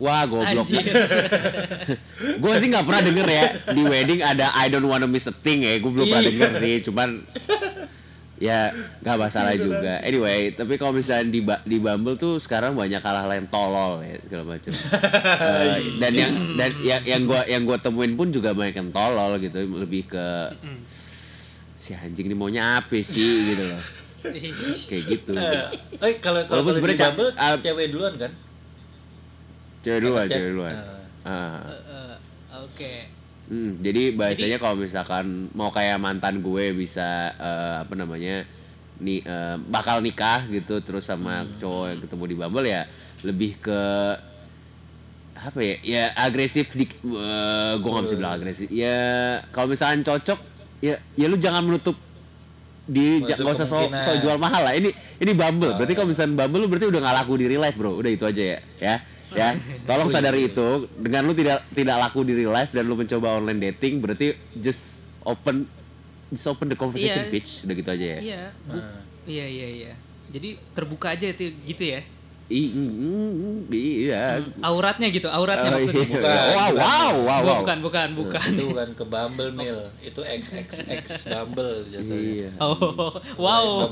Wah 0.00 0.24
goblok. 0.24 0.64
Gue 2.42 2.52
sih 2.56 2.72
nggak 2.72 2.84
pernah 2.88 3.02
denger 3.04 3.28
ya 3.28 3.44
di 3.76 3.82
wedding 3.84 4.24
ada 4.24 4.48
I 4.56 4.72
don't 4.72 4.88
wanna 4.88 5.04
miss 5.04 5.28
a 5.28 5.34
thing 5.36 5.60
ya. 5.60 5.76
Gue 5.76 5.92
belum 5.92 6.08
pernah 6.08 6.24
Iya. 6.24 6.30
denger 6.32 6.50
sih. 6.56 6.74
Cuman 6.88 7.08
ya 8.40 8.72
nggak 9.04 9.18
masalah 9.20 9.52
juga. 9.60 10.00
Anyway, 10.00 10.56
tapi 10.56 10.80
kalau 10.80 10.96
misalnya 10.96 11.28
di 11.28 11.44
di 11.44 11.76
Bumble 11.76 12.16
tuh 12.16 12.40
sekarang 12.40 12.72
banyak 12.72 12.96
hal-hal 12.96 13.28
yang 13.28 13.48
tolol 13.52 14.00
ya 14.00 14.16
segala 14.24 14.44
macam. 14.56 14.72
Eh, 15.60 16.00
dan 16.00 16.12
yang 16.16 16.32
dan 16.56 16.70
yang 16.80 17.02
yang 17.04 17.22
gue 17.28 17.40
yang 17.52 17.62
gua 17.68 17.76
temuin 17.76 18.16
pun 18.16 18.32
juga 18.32 18.56
banyak 18.56 18.80
yang 18.80 18.90
tolol 18.96 19.36
gitu. 19.36 19.60
Lebih 19.60 20.08
ke 20.08 20.26
si 21.76 21.92
anjing 21.92 22.32
ini 22.32 22.36
maunya 22.36 22.80
apa 22.80 22.96
sih 23.04 23.52
gitu 23.52 23.64
loh. 23.68 23.82
Kayak 24.88 25.02
gitu. 25.12 25.32
eh 25.36 25.64
eh, 26.00 26.12
kalau 26.24 26.40
kalau 26.48 26.64
di 26.64 26.72
sebenarnya 26.76 27.08
ah, 27.36 27.56
cewek 27.60 27.92
duluan 27.92 28.16
kan 28.16 28.32
Cewek 29.80 30.00
duluan, 30.04 30.26
cewek 30.28 30.50
duluan. 30.52 30.76
Oke. 32.60 32.92
Hmm, 33.50 33.82
jadi 33.82 34.14
bahasanya 34.14 34.62
kalau 34.62 34.78
misalkan 34.78 35.50
mau 35.58 35.74
kayak 35.74 35.98
mantan 35.98 36.38
gue 36.38 36.70
bisa 36.70 37.34
eh, 37.34 37.74
apa 37.82 37.98
namanya 37.98 38.46
nih 39.02 39.26
eh, 39.26 39.56
bakal 39.66 39.98
nikah 39.98 40.46
gitu 40.46 40.78
terus 40.86 41.10
sama 41.10 41.42
cowok 41.58 41.84
yang 41.90 42.00
ketemu 42.06 42.24
di 42.30 42.36
Bumble 42.38 42.68
ya 42.70 42.86
lebih 43.26 43.58
ke 43.58 43.82
apa 45.34 45.58
ya 45.58 45.74
ya 45.82 46.04
agresif 46.14 46.78
di 46.78 46.86
eh, 46.86 47.72
gue 47.74 47.90
nggak 47.90 48.06
bisa 48.06 48.16
bilang 48.22 48.38
agresif. 48.38 48.70
Ya 48.70 49.42
kalau 49.50 49.66
misalkan 49.66 50.06
cocok 50.06 50.38
ya 50.78 51.02
ya 51.18 51.26
lu 51.26 51.34
jangan 51.34 51.66
menutup 51.66 51.98
di 52.86 53.26
nggak 53.26 53.42
usah 53.42 53.66
so, 53.66 53.82
so 53.98 54.14
jual 54.22 54.38
mahal 54.38 54.62
lah. 54.62 54.78
Ini 54.78 54.94
ini 55.18 55.32
Bumble. 55.34 55.74
Berarti 55.74 55.98
kalau 55.98 56.06
misalkan 56.06 56.38
Bumble 56.38 56.62
lu 56.62 56.70
berarti 56.70 56.86
udah 56.86 57.00
nggak 57.02 57.16
laku 57.26 57.34
di 57.34 57.50
real 57.50 57.66
life 57.66 57.74
bro. 57.74 57.98
Udah 57.98 58.14
itu 58.14 58.22
aja 58.22 58.42
ya 58.54 58.58
ya 58.78 58.94
ya 59.32 59.54
tolong 59.88 60.06
sadari 60.06 60.46
itu 60.46 60.68
dengan 60.92 61.22
lu 61.22 61.32
tidak 61.32 61.62
tidak 61.70 61.96
laku 61.98 62.22
di 62.22 62.34
real 62.34 62.50
life 62.50 62.70
dan 62.70 62.84
lu 62.84 62.94
mencoba 62.94 63.34
online 63.34 63.60
dating 63.64 63.98
berarti 63.98 64.32
just 64.54 65.06
open 65.22 65.66
just 66.28 66.46
open 66.46 66.66
the 66.66 66.74
conversation 66.74 67.22
Iya. 67.22 67.30
pitch 67.30 67.62
udah 67.62 67.74
gitu 67.74 67.90
aja 67.90 68.06
ya 68.08 68.18
Iya. 68.20 68.42
bu- 68.64 68.98
Iya, 69.22 69.46
iya, 69.46 69.68
iya. 69.68 69.92
Jadi 70.28 70.58
terbuka 70.72 71.12
aja 71.12 71.28
itu 71.28 71.52
gitu 71.60 71.84
ya. 71.86 72.00
Iya. 72.50 74.42
Auratnya 74.60 75.08
gitu, 75.08 75.26
auratnya 75.26 75.70
Oh, 75.70 75.74
maksudnya. 75.76 76.02
iya. 76.02 76.10
Bukan, 76.12 76.34
Wow, 76.50 76.66
bukan. 76.66 76.74
wow, 76.74 77.14
wow, 77.14 77.40
wow. 77.40 77.58
Bukan, 77.62 77.78
bukan, 77.80 78.08
bukan. 78.12 78.48
itu 78.50 78.64
bukan 78.66 78.88
ke 78.92 79.04
Bumble 79.04 79.52
Mill 79.52 79.78
itu 80.00 80.20
XXX 80.20 81.04
Bumble 81.28 81.86
jatuhnya 81.86 82.18
Iya. 82.18 82.50
Oh, 82.58 83.14
wow. 83.36 83.86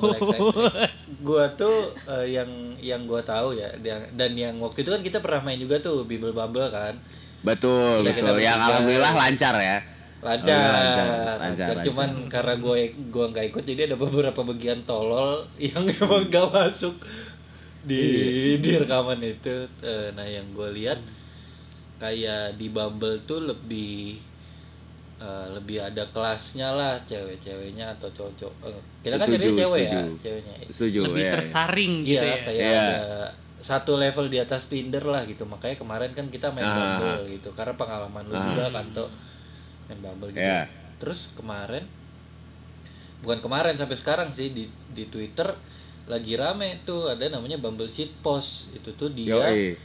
gua 1.21 1.47
tuh 1.53 1.77
eh, 2.09 2.27
yang 2.33 2.51
yang 2.79 3.03
gua 3.05 3.21
tahu 3.21 3.53
ya 3.53 3.71
dan- 3.79 4.11
dan 4.13 4.33
yang 4.35 4.55
waktu 4.59 4.83
itu 4.83 4.91
kan 4.91 5.01
kita 5.01 5.19
pernah 5.19 5.43
main 5.45 5.59
juga 5.59 5.79
tuh 5.79 6.03
Bumble 6.03 6.33
Bumble 6.33 6.69
kan 6.69 6.95
Betul, 7.39 8.03
kita 8.05 8.27
betul. 8.29 8.43
Yang 8.43 8.59
alhamdulillah 8.61 9.13
lancar 9.17 9.55
ya. 9.57 9.79
lancar, 10.19 10.51
Oh, 10.51 10.75
lancar, 10.75 11.07
lancar, 11.07 11.37
lancar, 11.39 11.75
cuman 11.81 12.11
karena 12.27 12.55
gue 12.57 12.79
gua 13.07 13.31
nggak 13.31 13.47
ikut 13.49 13.63
jadi 13.63 13.87
ada 13.87 13.95
beberapa 13.97 14.41
bagian 14.43 14.83
tolol 14.83 15.47
yang 15.63 15.87
emang 15.87 16.27
gak 16.27 16.51
masuk 16.51 16.99
di 17.89 18.05
di 18.59 18.71
rekaman 18.77 19.19
itu 19.19 19.57
Eh, 19.81 20.13
nah 20.13 20.25
yang 20.25 20.45
gue 20.51 20.69
lihat 20.71 21.01
kayak 21.97 22.55
di 22.55 22.69
Bumble 22.69 23.25
tuh 23.25 23.43
lebih 23.43 24.21
eh, 25.19 25.47
lebih 25.51 25.83
ada 25.83 26.05
kelasnya 26.07 26.71
lah 26.71 26.95
cewek-ceweknya 27.03 27.97
atau 27.97 28.07
cowok-cowok 28.09 28.55
Eh, 28.63 28.81
kita 29.03 29.17
kan 29.17 29.27
Setuju, 29.27 29.41
jadi 29.41 29.49
cewek 29.59 29.81
ya 29.81 29.91
setuju. 29.91 30.15
ceweknya 30.21 30.55
Setuju 30.69 30.99
Lebih 31.05 31.23
ya. 31.23 31.33
tersaring 31.33 31.95
gitu 32.03 32.13
Iya, 32.15 32.23
ya. 32.23 32.37
kayak 32.45 32.61
Iya. 32.61 32.79
ada 32.79 32.99
satu 33.59 33.93
level 33.97 34.27
di 34.29 34.39
atas 34.39 34.71
Tinder 34.71 35.03
lah 35.03 35.27
gitu. 35.27 35.43
Makanya 35.43 35.75
kemarin 35.75 36.15
kan 36.15 36.27
kita 36.29 36.55
main 36.55 36.63
Ah. 36.63 36.77
Bumble 36.95 37.27
gitu. 37.33 37.51
Karena 37.51 37.75
pengalaman 37.75 38.23
lu 38.25 38.39
juga 38.39 38.71
kan 38.71 38.87
tuh 38.93 39.11
main 39.87 39.99
Bumble 39.99 40.31
gitu. 40.31 40.39
Iya. 40.41 40.71
Terus 40.99 41.35
kemarin 41.35 41.83
bukan 43.19 43.39
kemarin 43.41 43.75
sampai 43.75 43.99
sekarang 43.99 44.31
sih 44.31 44.55
di 44.55 44.63
di 44.89 45.05
Twitter 45.05 45.51
lagi 46.09 46.35
rame 46.35 46.81
tuh 46.83 47.13
ada 47.13 47.29
namanya 47.29 47.61
Bumble 47.61 47.87
Shit 47.87 48.11
Post. 48.19 48.73
Itu 48.73 48.97
tuh 48.97 49.13
dia 49.13 49.37
Yoi. 49.37 49.77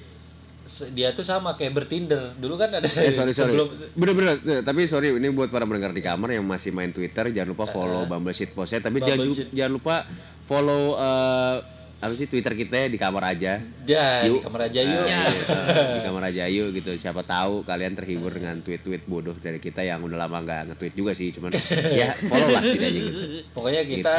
dia 0.95 1.11
tuh 1.11 1.21
sama 1.21 1.53
kayak 1.53 1.75
bertinder. 1.75 2.31
Dulu 2.39 2.55
kan 2.55 2.71
ada 2.71 2.87
Eh 2.87 3.11
sorry 3.11 3.35
sorry. 3.35 3.51
sebelum 3.51 3.67
Bener-bener. 3.93 4.39
eh, 4.41 4.61
Tapi 4.63 4.87
sorry 4.87 5.11
ini 5.11 5.27
buat 5.29 5.51
para 5.51 5.67
pendengar 5.67 5.91
di 5.91 5.99
kamar 5.99 6.31
yang 6.31 6.47
masih 6.47 6.71
main 6.71 6.89
Twitter 6.89 7.27
jangan 7.29 7.51
lupa 7.51 7.67
follow 7.67 8.07
Bumble 8.07 8.31
Shit 8.31 8.55
Postnya. 8.55 8.79
Tapi 8.79 8.97
Bumble 8.97 9.11
jangan, 9.11 9.51
jangan 9.51 9.71
lupa 9.75 9.95
follow 10.43 10.95
eh, 10.95 11.57
apa 12.03 12.11
sih 12.11 12.27
Twitter 12.27 12.51
kita 12.53 12.85
di 12.85 12.97
kamar 12.97 13.23
aja. 13.29 13.63
ya, 13.83 14.07
di 14.21 14.27
Yuk. 14.27 14.43
kamar 14.43 14.67
aja 14.67 14.81
yuk. 14.81 15.05
Ya. 15.05 15.23
di 15.95 16.01
kamar 16.03 16.23
aja 16.25 16.43
yuk 16.45 16.69
gitu 16.73 16.91
siapa 16.93 17.21
tahu 17.21 17.63
kalian 17.63 17.93
terhibur 17.93 18.29
dengan 18.29 18.59
tweet-tweet 18.59 19.03
bodoh 19.03 19.35
dari 19.35 19.57
kita 19.57 19.79
yang 19.81 19.99
udah 19.99 20.19
lama 20.19 20.37
nggak 20.37 20.61
nge-tweet 20.69 20.93
juga 20.93 21.11
sih 21.13 21.31
cuman 21.31 21.55
ya 21.95 22.11
follow 22.21 22.49
lah 22.49 22.59
setidaknya 22.61 23.01
gitu 23.01 23.21
Pokoknya 23.49 23.81
kita 23.83 24.17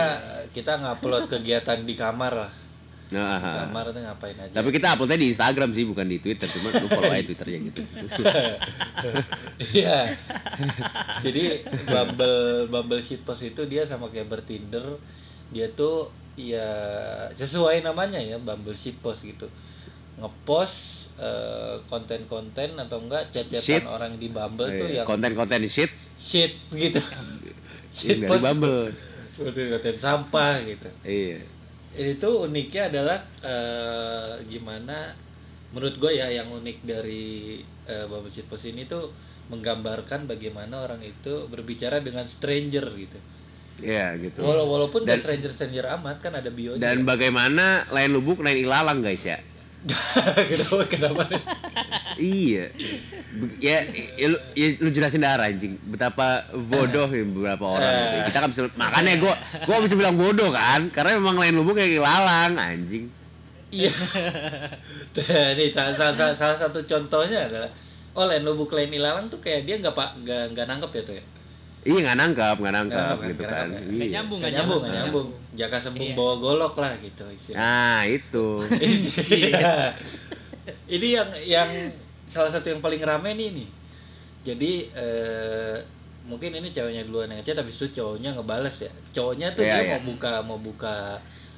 kita 0.51 0.73
ngupload 0.79 1.29
kegiatan 1.29 1.79
di 1.79 1.95
kamar 1.95 2.33
lah. 2.39 2.53
nah, 3.07 3.37
Di 3.37 3.53
kamar 3.63 3.85
tuh 3.87 4.01
ngapain 4.03 4.37
aja. 4.39 4.55
tapi 4.55 4.69
kita 4.71 4.87
uploadnya 4.91 5.19
di 5.19 5.29
Instagram 5.29 5.71
sih 5.71 5.85
bukan 5.85 6.07
di 6.07 6.19
Twitter 6.19 6.49
cuman 6.49 6.73
lu 6.75 6.89
follow 6.89 7.13
aja 7.13 7.23
Twitternya 7.23 7.59
gitu 7.65 7.81
Iya. 9.75 10.17
Jadi 11.21 11.45
Bumble 11.85 12.39
Bumble 12.67 12.99
Shitpost 12.99 13.45
itu 13.45 13.63
dia 13.65 13.85
sama 13.85 14.09
kayak 14.09 14.29
bertinder. 14.31 14.99
Dia 15.51 15.71
tuh 15.71 16.11
ya 16.35 16.69
sesuai 17.35 17.87
namanya 17.87 18.19
ya 18.19 18.37
Bumble 18.39 18.75
Shitpost 18.75 19.23
gitu. 19.25 19.47
Ngepost 20.19 21.11
eh, 21.19 21.75
konten-konten 21.91 22.79
atau 22.79 22.99
enggak 23.03 23.31
cecetan 23.31 23.87
orang 23.87 24.15
di 24.19 24.31
Bumble 24.31 24.71
tuh 24.75 24.87
Iya, 24.87 25.03
yang 25.03 25.07
konten-konten 25.07 25.67
shit 25.67 25.91
shit 26.15 26.55
gitu. 26.71 26.99
Ini 27.95 28.27
dari 28.27 28.39
Bumble 28.39 28.91
Konten-konten 29.35 29.97
sampah 29.99 30.63
gitu. 30.63 30.91
iya 31.03 31.43
Ini 31.95 32.19
tuh 32.19 32.47
uniknya 32.51 32.91
adalah 32.91 33.19
eh, 33.43 34.33
gimana 34.47 35.11
menurut 35.75 35.99
gue 35.99 36.13
ya 36.15 36.31
yang 36.31 36.47
unik 36.51 36.87
dari 36.87 37.59
eh, 37.87 38.07
Bumble 38.07 38.31
Shitpost 38.31 38.71
ini 38.71 38.87
tuh 38.87 39.11
menggambarkan 39.51 40.25
bagaimana 40.25 40.87
orang 40.87 41.03
itu 41.03 41.47
berbicara 41.51 42.01
dengan 42.01 42.25
stranger 42.31 42.87
gitu. 42.97 43.19
Iya 43.81 44.15
gitu. 44.17 44.45
Walau 44.45 44.69
walaupun 44.69 45.03
Dan- 45.03 45.19
stranger 45.19 45.51
stranger 45.51 45.85
amat 45.99 46.21
kan 46.21 46.33
ada 46.35 46.49
bio 46.49 46.77
dan 46.77 47.03
bagaimana 47.03 47.89
lain 47.91 48.11
lubuk 48.13 48.39
lain 48.39 48.63
ilalang 48.63 49.01
guys 49.01 49.25
ya? 49.25 49.39
Kenapa 50.49 50.81
kenapa? 50.89 51.23
Iya. 52.17 52.73
Ya, 53.61 53.85
ya, 54.17 54.27
lu, 54.33 54.39
ya 54.57 54.67
lu 54.81 54.89
jelasin 54.89 55.21
darah 55.21 55.53
anjing. 55.53 55.77
Betapa 55.85 56.49
bodoh 56.57 57.05
ya 57.13 57.21
beberapa 57.21 57.77
orang. 57.77 57.85
gitu. 57.85 58.33
Kita 58.33 58.39
kan 58.41 58.49
bisa 58.49 58.61
makanya 58.81 59.13
gua 59.21 59.35
gua 59.69 59.85
bisa 59.85 59.93
bilang 59.93 60.17
bodoh 60.17 60.49
kan? 60.49 60.89
Karena 60.89 61.21
memang 61.21 61.37
lain 61.37 61.53
lubuk 61.53 61.77
kayak 61.77 62.01
lalang 62.01 62.57
anjing. 62.57 63.13
iya. 63.69 63.93
Ini 65.53 65.69
salah, 65.69 65.93
salah, 65.93 66.33
salah 66.33 66.57
satu 66.57 66.81
contohnya 66.81 67.45
adalah 67.45 67.69
oh 68.15 68.25
lain 68.25 68.41
lubuk 68.41 68.73
lain 68.73 68.89
ilalang 68.89 69.27
tuh 69.29 69.43
kayak 69.43 69.67
dia 69.67 69.77
nggak 69.83 69.93
pak 69.93 70.17
nggak 70.23 70.43
nggak 70.55 70.67
nangkep 70.71 70.91
ya 70.95 71.03
tuh 71.03 71.15
ya 71.19 71.25
Iya 71.85 71.99
nggak 72.01 72.17
nangkap, 72.17 72.57
nggak 72.57 72.75
nangkap 72.75 73.17
kan, 73.17 73.29
gitu 73.29 73.43
kan. 73.45 73.67
nangkap 73.69 73.77
ya. 73.77 73.81
Nggak 73.85 73.93
Iya. 74.01 74.15
nyambung, 74.15 74.39
nggak 74.41 74.53
nyambung 74.53 74.81
nggak 74.81 74.97
nyambung 74.97 75.29
jaka 75.55 75.77
sembung 75.79 76.11
bawa 76.13 76.35
golok 76.37 76.75
lah 76.77 76.93
gitu 76.99 77.25
istilahnya 77.29 77.61
Nah, 77.61 78.01
itu. 78.09 78.47
Iya. 79.45 79.93
ini 80.89 81.09
yang 81.13 81.29
yang 81.45 81.71
salah 82.27 82.49
satu 82.49 82.67
yang 82.67 82.81
paling 82.81 82.99
rame 82.99 83.31
nih 83.33 83.49
nih 83.53 83.69
jadi 84.43 84.73
eh, 84.93 85.77
mungkin 86.25 86.51
ini 86.53 86.69
ceweknya 86.69 87.05
duluan 87.05 87.29
yang 87.29 87.39
ngechat 87.39 87.57
habis 87.57 87.77
itu 87.77 87.95
cowoknya 87.95 88.33
ngebales 88.33 88.77
ya 88.79 88.91
cowoknya 89.13 89.53
tuh 89.53 89.61
Iya, 89.63 89.75
dia 89.75 89.83
iya. 89.83 89.93
mau 89.93 90.03
buka 90.07 90.33
mau 90.41 90.59
buka 90.59 90.97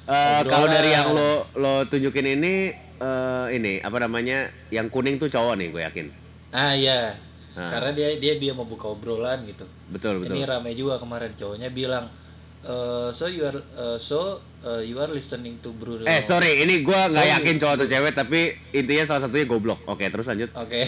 Eh, 0.05 0.41
kalau 0.45 0.67
dari 0.67 0.87
yang 0.89 1.11
lo 1.11 1.31
lo 1.53 1.83
tunjukin 1.83 2.23
ini 2.33 2.71
eh, 2.97 3.45
ini 3.51 3.79
apa 3.79 3.99
namanya? 3.99 4.47
Yang 4.69 4.87
kuning 4.89 5.15
tuh 5.17 5.27
cowok 5.27 5.55
nih 5.55 5.67
gue 5.67 5.81
yakin. 5.83 6.07
ah 6.49 6.71
iya 6.71 7.11
Ah. 7.57 7.73
karena 7.73 7.89
dia 7.89 8.13
dia 8.21 8.37
dia 8.37 8.53
mau 8.53 8.69
buka 8.69 8.85
obrolan 8.93 9.41
gitu 9.49 9.65
Betul, 9.89 10.21
betul. 10.21 10.37
ini 10.37 10.45
rame 10.45 10.77
juga 10.77 11.01
kemarin 11.01 11.33
cowoknya 11.33 11.73
bilang 11.73 12.05
eh, 12.61 13.09
so 13.09 13.25
you 13.25 13.41
are 13.41 13.57
eh, 13.57 13.97
so 13.97 14.37
eh, 14.61 14.85
you 14.85 14.93
are 15.01 15.09
listening 15.09 15.57
to 15.57 15.73
Bruno 15.73 16.05
Eh, 16.05 16.21
sorry, 16.21 16.61
ini 16.61 16.85
gua 16.85 17.09
nggak 17.09 17.27
yakin 17.41 17.55
cowok 17.57 17.73
atau 17.81 17.87
cewek 17.89 18.13
tapi 18.13 18.39
intinya 18.71 19.03
salah 19.05 19.25
satunya 19.25 19.45
goblok. 19.45 19.81
Oke, 19.89 20.05
terus 20.09 20.29
lanjut. 20.29 20.49
Oke. 20.53 20.85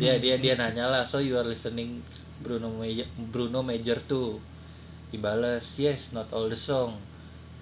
dia 0.00 0.20
dia 0.20 0.36
dia 0.36 0.54
nanya 0.56 0.84
lah, 0.88 1.02
so 1.04 1.16
you 1.16 1.32
are 1.32 1.44
listening 1.44 2.04
Bruno 2.40 2.68
Major, 2.72 3.08
Bruno 3.32 3.64
Major 3.64 3.96
tuh. 4.04 4.36
Dibalas, 5.08 5.78
yes, 5.78 6.10
not 6.10 6.26
all 6.34 6.44
the 6.44 6.58
song. 6.58 6.98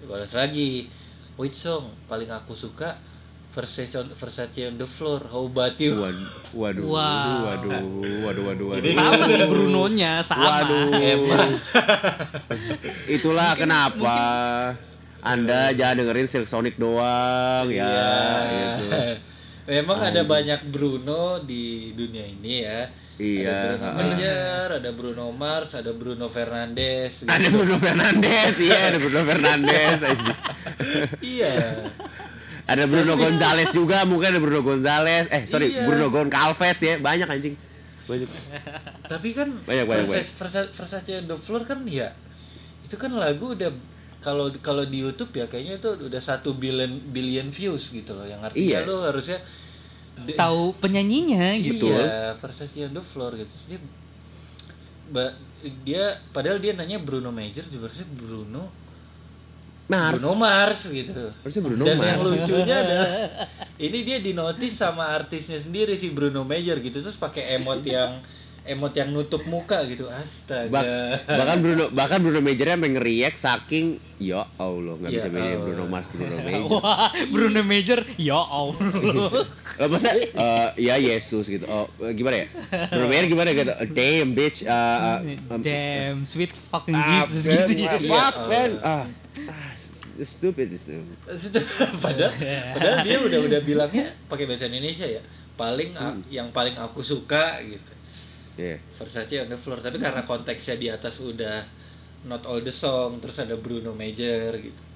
Dibalas 0.01 0.33
lagi, 0.33 0.89
which 1.37 1.53
song 1.53 1.87
paling 2.09 2.27
aku 2.27 2.51
suka? 2.51 2.97
Versace 3.53 4.01
on, 4.01 4.09
Versace 4.11 4.65
on 4.65 4.75
the 4.75 4.89
floor. 4.89 5.21
How 5.29 5.45
about 5.45 5.77
you? 5.77 5.93
Waduh, 5.93 6.25
waduh, 6.57 6.85
Wow. 6.89 7.45
waduh, 7.45 7.69
waduh, 8.25 8.43
waduh, 8.49 8.65
waduh. 8.73 8.89
Sama 8.89 9.29
sih 9.29 9.45
Brunonya 9.45 10.25
sama. 10.25 10.65
Waduh. 10.65 10.89
Emang. 10.97 11.49
Itulah 13.05 13.53
kenapa 13.53 14.17
Anda 15.21 15.69
jangan 15.71 16.01
dengerin 16.01 16.27
Silk 16.27 16.49
Sonic 16.49 16.75
doang 16.75 17.69
ya. 17.69 17.85
Iya. 17.85 18.09
gitu. 18.49 18.89
Memang 19.63 20.01
ada 20.01 20.25
banyak 20.25 20.67
Bruno 20.67 21.39
di 21.39 21.93
dunia 21.95 22.25
ini 22.25 22.65
ya. 22.65 22.89
Iya, 23.13 23.53
Ada 23.53 23.77
Bruno. 23.77 23.89
Major, 23.93 24.67
ada 24.81 24.89
Bruno 24.91 25.25
Mars, 25.29 25.69
ada 25.77 25.91
Bruno 25.93 26.25
Fernandes. 26.27 27.21
gitu. 27.23 27.29
Ada 27.29 27.47
Bruno 27.47 27.77
Fernandes, 27.77 28.53
iya 28.57 28.89
ada 28.89 28.97
Bruno 28.97 29.21
Fernandes 29.21 29.97
iya. 31.21 31.53
Ada 32.63 32.83
Bruno 32.85 33.13
Gonzales 33.21 33.69
juga, 33.69 34.03
mungkin 34.03 34.31
ada 34.31 34.39
Bruno 34.39 34.61
Gonzales. 34.61 35.27
Eh, 35.29 35.43
sorry, 35.43 35.71
Iya. 35.71 35.83
Bruno 35.83 36.07
Goncalves 36.07 36.79
ya, 36.79 36.95
banyak 36.97 37.27
anjing. 37.27 37.55
Banyak. 38.03 38.29
Tapi 39.11 39.29
kan 39.31 39.47
Banyak, 39.63 39.85
banyak, 39.85 40.07
Versace, 40.07 40.31
Versace, 40.33 40.69
Versace 40.71 41.13
the 41.23 41.35
floor 41.35 41.63
kan 41.63 41.83
ya 41.83 42.11
itu 42.83 42.99
kan 42.99 43.09
lagu 43.09 43.55
udah 43.55 43.71
kalau 44.19 44.51
kalau 44.59 44.83
di 44.83 45.01
YouTube 45.01 45.33
ya 45.33 45.47
kayaknya 45.47 45.79
itu 45.79 45.89
udah 46.07 46.21
satu 46.21 46.53
billion 46.53 46.99
billion 47.09 47.47
views 47.49 47.89
gitu 47.89 48.13
loh 48.13 48.21
yang 48.23 48.37
artinya 48.39 48.83
Iya. 48.83 48.87
lo 48.87 49.01
harusnya 49.03 49.39
Tahu 50.13 50.77
penyanyinya 50.77 51.57
gitu. 51.57 51.89
Iya, 51.89 52.37
Versace 52.37 52.85
on 52.85 52.93
the 52.93 53.01
floor 53.01 53.33
gitu. 53.33 53.49
Terus 53.49 53.81
dia 55.83 56.19
padahal 56.29 56.59
dia 56.59 56.75
nanya 56.75 56.99
Bruno 56.99 57.31
Major 57.31 57.65
juga 57.65 57.87
harusnya 57.89 58.05
Bruno 58.09 58.69
Mars. 59.83 60.15
Bruno 60.17 60.31
Mars 60.39 60.81
gitu. 60.87 61.23
Harusnya 61.43 61.61
Bruno 61.61 61.83
Dan 61.83 61.97
Mars. 61.99 62.07
yang 62.07 62.21
lucunya 62.23 62.75
adalah 62.87 63.11
ini 63.75 63.99
dia 64.01 64.17
dinotis 64.17 64.73
sama 64.73 65.11
artisnya 65.11 65.59
sendiri 65.59 65.93
si 65.95 66.07
Bruno 66.09 66.43
Major 66.43 66.79
gitu 66.79 67.03
terus 67.03 67.19
pakai 67.19 67.59
emot 67.59 67.83
yang 67.83 68.23
emot 68.63 68.95
yang 68.95 69.11
nutup 69.11 69.43
muka 69.43 69.83
gitu. 69.83 70.07
Astaga. 70.07 70.71
Bah- 70.71 71.19
bahkan 71.27 71.57
Bruno 71.59 71.91
bahkan 71.91 72.23
Bruno 72.23 72.39
Majornya 72.39 72.79
sampai 72.79 72.91
ngeriak 72.95 73.35
saking 73.35 73.85
ya 74.23 74.47
Allah 74.55 74.95
nggak 74.95 75.11
Ya 75.11 75.19
bisa 75.19 75.27
bedain. 75.27 75.59
Bruno 75.59 75.83
Mars 75.91 76.07
Bruno 76.07 76.37
Major. 76.47 76.79
Wah, 76.79 77.11
Bruno 77.27 77.61
Major, 77.61 77.99
ya 78.15 78.39
Allah. 78.39 79.29
Masa 79.91 80.15
eh, 80.15 80.69
ya 80.79 80.95
Yesus 80.95 81.51
gitu. 81.51 81.67
Oh, 81.67 81.91
gimana 82.15 82.39
ya? 82.39 82.47
Bruno 82.87 83.11
Major 83.11 83.27
gimana 83.27 83.49
gitu? 83.51 83.73
Damn 83.91 84.31
bitch. 84.31 84.63
eh, 84.63 84.71
eh, 84.71 85.51
um, 85.51 85.59
Damn, 85.59 86.17
sweet 86.23 86.55
fucking 86.55 86.95
ah, 86.95 87.27
Jesus 87.27 87.43
man, 87.43 87.67
gitu 87.67 87.83
ya. 87.83 87.99
Fuck 87.99 88.35
man. 88.47 88.71
Ah. 88.79 89.05
Ah, 89.49 89.73
stupid. 90.21 90.69
Is 90.69 90.89
padahal 92.03 92.33
padahal 92.73 92.97
dia 93.01 93.17
udah 93.17 93.39
udah 93.43 93.59
bilangnya 93.65 94.05
pakai 94.29 94.45
bahasa 94.45 94.69
Indonesia 94.69 95.05
ya. 95.07 95.21
Paling 95.53 95.93
Hmm. 95.93 96.21
yang 96.33 96.49
paling 96.49 96.73
aku 96.77 97.01
suka 97.05 97.61
gitu. 97.61 97.93
Yeah. 98.57 98.77
Versace 98.97 99.41
on 99.41 99.49
the 99.49 99.57
floor. 99.57 99.81
Tapi 99.81 99.97
karena 99.97 100.21
konteksnya 100.25 100.77
di 100.77 100.87
atas 100.89 101.21
udah 101.21 101.61
not 102.23 102.45
all 102.47 102.61
the 102.63 102.71
song 102.71 103.19
terus 103.19 103.41
ada 103.43 103.57
Bruno 103.59 103.91
Major 103.91 104.55
gitu 104.55 104.92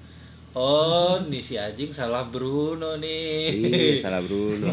oh 0.52 1.20
nih 1.24 1.40
si 1.40 1.54
anjing 1.54 1.90
salah 1.90 2.24
Bruno 2.24 2.96
nih. 2.96 3.52
Iya 3.52 3.94
salah 4.00 4.20
Bruno. 4.20 4.68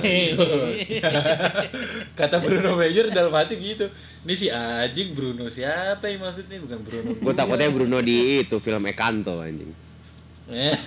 Kata 2.19 2.39
Bruno 2.39 2.75
Major 2.75 3.11
dalam 3.11 3.31
hati 3.31 3.55
gitu. 3.57 3.85
Nih 4.23 4.35
si 4.35 4.47
anjing 4.47 5.11
Bruno 5.11 5.45
siapa 5.47 6.07
yang 6.07 6.23
maksudnya? 6.23 6.57
Bukan 6.59 6.79
Bruno 6.81 7.09
gue 7.11 7.33
takutnya 7.33 7.69
Bruno 7.69 7.97
di 7.99 8.41
itu 8.41 8.57
film 8.57 8.83
Ekanto 8.85 9.39
anjing. 9.39 9.71
Eh, 10.45 10.77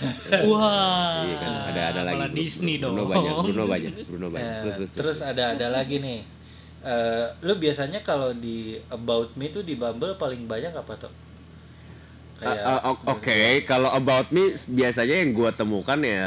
Wah. 0.46 1.26
iya 1.26 1.36
kan 1.36 1.52
ada 1.74 1.82
ada 1.90 2.00
lagi 2.06 2.14
Malah 2.14 2.30
Bruno- 2.30 2.38
Disney 2.38 2.74
dong. 2.78 2.94
Bruno 2.94 3.10
banyak 3.10 3.34
Bruno 3.42 3.64
banyak 3.66 3.92
Bruno 4.06 4.26
banyak. 4.30 4.46
Eh, 4.46 4.60
terus 4.62 4.74
terus, 4.76 4.90
terus 4.94 5.18
ada 5.20 5.58
ada 5.58 5.66
lagi 5.68 5.98
nih. 5.98 6.20
Eh, 6.78 7.26
lu 7.42 7.58
biasanya 7.58 7.98
kalau 8.00 8.30
di 8.30 8.78
About 8.86 9.34
Me 9.34 9.50
tuh 9.50 9.66
di 9.66 9.74
Bumble 9.74 10.14
paling 10.14 10.46
banyak 10.46 10.70
apa 10.70 10.94
tuh 10.96 11.10
kayak 12.38 12.58
Uh, 12.58 12.70
uh, 12.70 12.80
o- 12.88 13.02
Oke, 13.12 13.34
kalau 13.62 13.90
about 13.90 14.30
me 14.30 14.50
biasanya 14.68 15.18
yang 15.18 15.30
gue 15.30 15.50
temukan 15.52 15.98
ya 15.98 16.22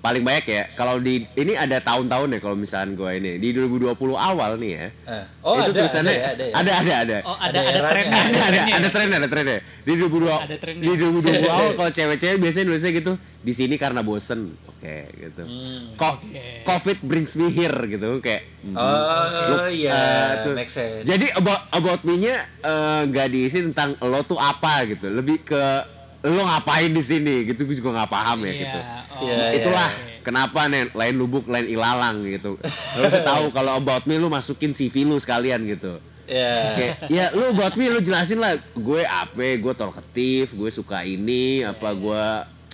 paling 0.00 0.20
banyak 0.20 0.44
ya. 0.46 0.62
Kalau 0.70 0.98
di 0.98 1.24
ini 1.32 1.54
ada 1.54 1.80
tahun-tahun 1.80 2.28
ya 2.28 2.38
kalau 2.38 2.52
misalkan 2.54 2.92
gue 2.92 3.10
ini 3.14 3.30
di 3.38 3.48
2020 3.50 3.94
awal 4.12 4.58
nih 4.58 4.72
ya. 4.74 4.86
Eh, 5.06 5.24
oh 5.40 5.56
itu 5.56 5.64
ada, 5.64 5.78
tulisannya 5.80 6.12
ada 6.12 6.20
ya, 6.20 6.28
ada 6.28 6.44
ya. 6.44 6.52
ada 6.52 6.72
ada 6.74 6.92
ada. 6.94 7.16
Oh, 7.24 7.36
Ada 7.36 7.48
ada 7.48 7.60
ada 7.62 7.70
eranya. 7.70 7.88
trennya. 7.88 8.20
ada 8.20 8.28
ada 8.28 8.38
trennya. 8.44 8.74
ada 8.74 8.88
trennya 8.90 9.16
ada 9.16 9.28
trennya 9.28 9.58
di 9.80 9.92
2020 9.94 10.44
Ada 10.44 10.56
di 10.76 10.92
2020 10.92 11.48
awal 11.48 11.70
kalau 11.78 11.90
cewek-cewek 11.90 12.36
biasanya 12.36 12.64
nulisnya 12.66 12.92
gitu 12.92 13.12
di 13.40 13.52
sini 13.52 13.74
karena 13.76 14.00
bosen 14.00 14.52
oke 14.84 14.96
gitu 15.18 15.42
Hmm. 15.44 15.96
Co- 15.96 16.20
covid 16.62 16.98
brings 17.00 17.32
me 17.34 17.48
here 17.48 17.72
gitu 17.88 18.20
kayak 18.20 18.44
mm, 18.60 18.76
Oh 18.76 19.64
iya, 19.66 19.90
eh, 19.90 20.30
tuh. 20.44 20.52
make 20.52 20.68
sense. 20.68 21.02
jadi 21.02 21.32
about 21.32 21.64
about 21.70 22.00
me-nya 22.02 22.36
eh, 22.60 23.00
nggak 23.06 23.26
diisi 23.26 23.64
tentang 23.64 23.96
lo 23.98 24.20
tuh 24.22 24.36
apa 24.36 24.84
gitu 24.84 25.08
lebih 25.08 25.40
ke 25.42 25.64
lo 26.22 26.40
ngapain 26.42 26.88
di 26.88 27.00
sini 27.00 27.44
gitu 27.46 27.64
gue 27.64 27.76
juga 27.76 27.96
nggak 27.96 28.10
paham 28.10 28.38
ya 28.40 28.46
Iya, 28.46 28.56
gitu 28.58 28.78
oh. 28.78 29.20
Iya, 29.22 29.34
iya. 29.34 29.48
itulah 29.54 29.88
kenapa 30.20 30.60
nih 30.66 30.88
lain 30.90 31.14
lubuk 31.14 31.44
lain 31.46 31.66
ilalang 31.66 32.24
gitu 32.26 32.56
lo 32.94 33.06
tahu 33.22 33.44
kalau 33.50 33.72
about 33.74 34.04
me 34.04 34.16
lu 34.16 34.28
masukin 34.28 34.70
CV 34.70 35.04
lu 35.04 35.16
sekalian 35.16 35.64
gitu 35.66 35.96
Ya. 36.24 36.72
Kayak, 36.72 36.94
ya 37.12 37.24
lu 37.32 37.52
about 37.52 37.76
me 37.76 37.84
lu 37.86 38.00
jelasin 38.00 38.40
lah 38.40 38.56
gue 38.56 39.02
apa 39.04 39.36
gue 39.54 39.72
talkative 39.74 40.48
gue 40.50 40.70
suka 40.70 41.04
ini 41.04 41.60
apa 41.60 41.92
gue 41.92 42.24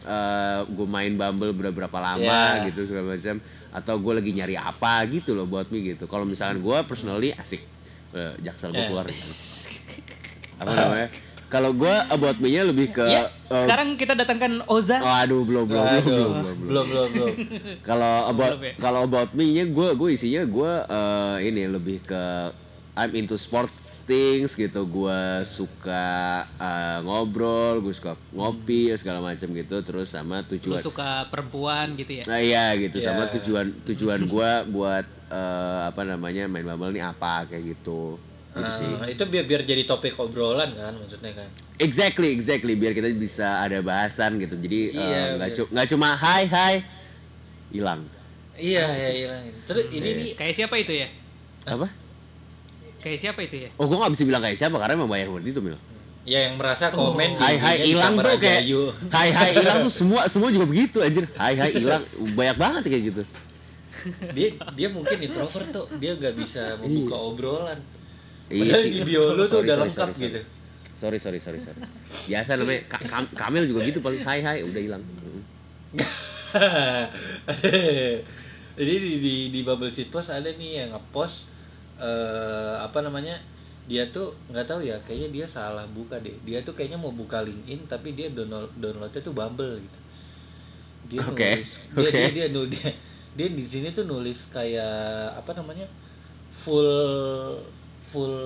eh, 0.02 0.60
gue 0.64 0.86
main 0.86 1.12
Bumble 1.12 1.50
berapa 1.52 1.98
lama 1.98 2.40
Ya. 2.56 2.66
gitu 2.66 2.84
segala 2.84 3.12
macam 3.12 3.36
atau 3.70 3.94
gue 3.96 4.12
lagi 4.14 4.30
nyari 4.32 4.54
apa 4.54 5.04
gitu 5.06 5.32
loh 5.32 5.44
buat 5.44 5.68
me 5.68 5.84
gitu 5.86 6.04
kalau 6.04 6.22
misalkan 6.22 6.58
gue 6.58 6.78
personally 6.84 7.30
asik 7.32 7.62
eh, 8.10 8.34
jaksel 8.40 8.70
gue 8.70 8.78
Ya. 8.78 8.88
keluar 8.88 9.06
apa 10.60 10.70
namanya 10.70 11.08
kalau 11.50 11.74
gue 11.74 11.94
about 12.06 12.38
me-nya 12.38 12.62
lebih 12.62 12.92
ke 12.92 13.02
Ya, 13.02 13.26
eh, 13.26 13.58
sekarang 13.58 13.94
kita 13.94 14.14
datangkan 14.14 14.62
Oza. 14.66 14.96
oh, 14.96 15.16
aduh 15.16 15.42
belum 15.42 15.66
belum 15.66 15.82
belum 15.82 15.98
Aduh, 15.98 16.06
belum 16.06 16.30
belum, 16.30 16.30
belum. 16.30 16.58
belum 16.62 16.86
belum 16.86 17.08
belum. 17.10 17.30
kalau 17.82 18.14
about 18.28 18.54
ya? 18.56 18.72
kalau 18.78 19.00
about 19.02 19.30
me 19.32 19.44
nya 19.50 19.64
gue 19.64 19.88
gue 19.92 20.08
isinya 20.10 20.42
gue 20.44 20.72
eh, 20.86 21.36
ini 21.44 21.62
lebih 21.66 21.98
ke 22.00 22.22
I'm 23.00 23.12
into 23.14 23.32
sports 23.34 24.04
things 24.04 24.52
gitu. 24.52 24.84
Gue 24.84 25.16
suka 25.42 26.04
eh, 26.52 26.98
ngobrol 27.00 27.80
gue 27.80 27.90
suka 27.90 28.12
ngopi 28.30 28.92
segala 28.94 29.24
macam 29.24 29.48
gitu. 29.50 29.80
Terus 29.80 30.12
sama 30.12 30.42
Lu 30.42 30.52
tujuan 30.52 30.80
suka 30.80 31.24
perempuan 31.26 31.96
gitu 31.96 32.20
ya. 32.20 32.24
nah 32.28 32.36
iya 32.38 32.76
gitu. 32.76 33.00
Sama 33.00 33.24
Ya. 33.24 33.40
tujuan 33.40 33.66
tujuan 33.84 34.20
gue 34.22 34.50
buat 34.76 35.06
eh, 35.26 35.80
apa 35.86 36.04
namanya 36.04 36.44
main 36.44 36.60
bubble 36.62 36.92
nih 36.92 37.00
apa 37.02 37.48
kayak 37.48 37.72
gitu. 37.72 38.20
Gitu 38.50 38.70
sih. 38.76 38.90
Ah, 38.92 39.06
itu 39.06 39.22
biar 39.24 39.46
biar 39.46 39.62
jadi 39.62 39.82
topik 39.82 40.14
obrolan 40.14 40.68
kan 40.70 40.92
maksudnya 40.92 41.32
kan. 41.32 41.48
exactly 41.76 42.28
exactly. 42.30 42.74
Biar 42.74 42.92
kita 42.92 43.08
bisa 43.10 43.58
ada 43.58 43.80
bahasan 43.80 44.36
gitu. 44.36 44.54
Jadi 44.54 44.90
eh, 44.90 45.00
Iya, 45.00 45.20
nggak 45.34 45.48
biar- 45.48 45.56
cu- 45.56 45.70
nggak 45.70 45.88
cuma 45.88 46.08
hai 46.14 46.44
hai 46.44 46.74
hilang. 47.70 48.04
Iya, 48.52 48.84
ya, 48.84 49.10
iya. 49.10 49.28
Terus 49.64 49.88
ini 49.88 50.08
nih 50.12 50.30
Kayak 50.34 50.52
siapa 50.54 50.76
itu 50.76 50.92
ya? 50.92 51.08
apa 51.62 51.88
Kayak 53.00 53.18
siapa 53.18 53.40
itu 53.40 53.56
ya? 53.64 53.70
Oh, 53.74 53.84
gue 53.84 53.96
gak 53.96 54.12
bisa 54.12 54.22
bilang 54.22 54.40
kayak 54.40 54.54
siapa 54.54 54.76
karena 54.76 54.92
emang 54.94 55.08
banyak 55.08 55.26
seperti 55.26 55.48
itu, 55.50 55.60
Mil. 55.60 55.76
ya 56.20 56.46
yang 56.46 56.60
merasa 56.60 56.92
komen 56.92 57.32
Hai 57.34 57.56
hai 57.56 57.76
di 57.80 57.96
hilang 57.96 58.12
tuh 58.14 58.36
kayak 58.36 58.60
Ayu. 58.62 58.92
Hai 59.08 59.32
hai 59.32 59.50
hilang 59.58 59.80
tuh 59.80 59.90
semua 59.90 60.28
semua 60.28 60.52
juga 60.52 60.68
begitu 60.68 61.00
anjir. 61.00 61.24
Hai 61.32 61.56
hai 61.56 61.72
hilang 61.72 62.04
banyak 62.36 62.56
banget 62.56 62.82
kayak 62.86 63.02
gitu. 63.08 63.22
dia 64.30 64.48
dia 64.70 64.88
mungkin 64.88 65.16
introvert 65.18 65.68
tuh 65.68 65.88
dia 65.96 66.14
nggak 66.14 66.34
bisa 66.34 66.78
membuka 66.78 67.16
obrolan 67.16 67.80
Iya 68.46 68.62
padahal 68.70 68.82
sih. 68.82 68.92
di 68.92 69.00
bio 69.02 69.22
lu 69.30 69.44
tuh 69.44 69.50
Sorry, 69.50 69.64
udah 69.64 69.74
sorry, 69.74 69.82
lengkap 69.82 70.06
sorry, 70.06 70.14
sorry. 70.14 70.28
gitu 70.28 70.40
Sorry 70.92 71.18
sorry 71.18 71.38
sorry 71.40 71.58
sorry. 71.58 71.80
Biasa 72.28 72.50
namanya 72.54 72.80
Ka- 72.86 73.00
Kam- 73.02 73.32
Kamil 73.32 73.64
juga 73.64 73.80
gitu 73.82 73.98
paling 73.98 74.20
hai 74.20 74.40
hai 74.40 74.58
udah 74.60 74.80
hilang. 74.80 75.02
Jadi 78.76 78.94
di 78.96 79.12
di 79.18 79.34
di 79.48 79.60
bubble 79.62 79.88
post 80.06 80.28
ada 80.28 80.48
nih 80.50 80.70
yang 80.78 80.88
ngepost 80.92 81.48
eh 82.00 82.74
apa 82.76 82.98
namanya 83.00 83.36
dia 83.84 84.06
tuh 84.08 84.30
nggak 84.48 84.64
tahu 84.64 84.80
ya 84.80 84.96
kayaknya 85.00 85.28
dia 85.30 85.46
salah 85.46 85.84
buka 85.88 86.16
deh 86.16 86.32
dia 86.40 86.60
tuh 86.60 86.72
kayaknya 86.72 86.96
mau 86.96 87.10
buka 87.10 87.42
LinkedIn 87.42 87.84
tapi 87.86 88.12
dia 88.12 88.30
download 88.30 88.70
downloadnya 88.74 89.20
tuh 89.20 89.30
Bumble 89.30 89.76
gitu 89.78 89.98
dia 91.08 91.20
Oke, 91.22 91.50
nulis 91.52 91.70
dia, 91.90 92.00
oke. 92.00 92.10
dia 92.12 92.30
dia 92.30 92.46
nu- 92.48 92.66
dia 92.66 92.88
dia 93.30 93.48
di 93.48 93.64
sini 93.64 93.90
tuh 93.90 94.06
nulis 94.06 94.46
kayak 94.48 94.94
apa 95.36 95.50
namanya 95.52 95.86
full 96.50 96.86
full 98.04 98.36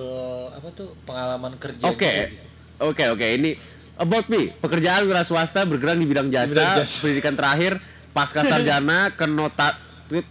apa 0.49 0.67
tuh 0.71 0.93
pengalaman 1.03 1.53
kerja 1.57 1.83
Oke. 1.85 2.05
gitu. 2.05 2.41
Oke 2.81 3.07
oke 3.07 3.23
ini 3.23 3.55
about 3.95 4.27
me 4.27 4.51
pekerjaan 4.55 5.05
wira 5.05 5.21
swasta 5.21 5.63
bergerak 5.63 5.95
di 5.95 6.03
bidang 6.03 6.27
jasa, 6.27 6.51
bidang 6.75 6.77
jasa. 6.81 6.97
pendidikan 6.99 7.33
terakhir 7.33 7.73
pasca 8.11 8.41
sarjana 8.41 9.09
ke 9.17 9.25
nota 9.25 9.73
Ke 10.05 10.21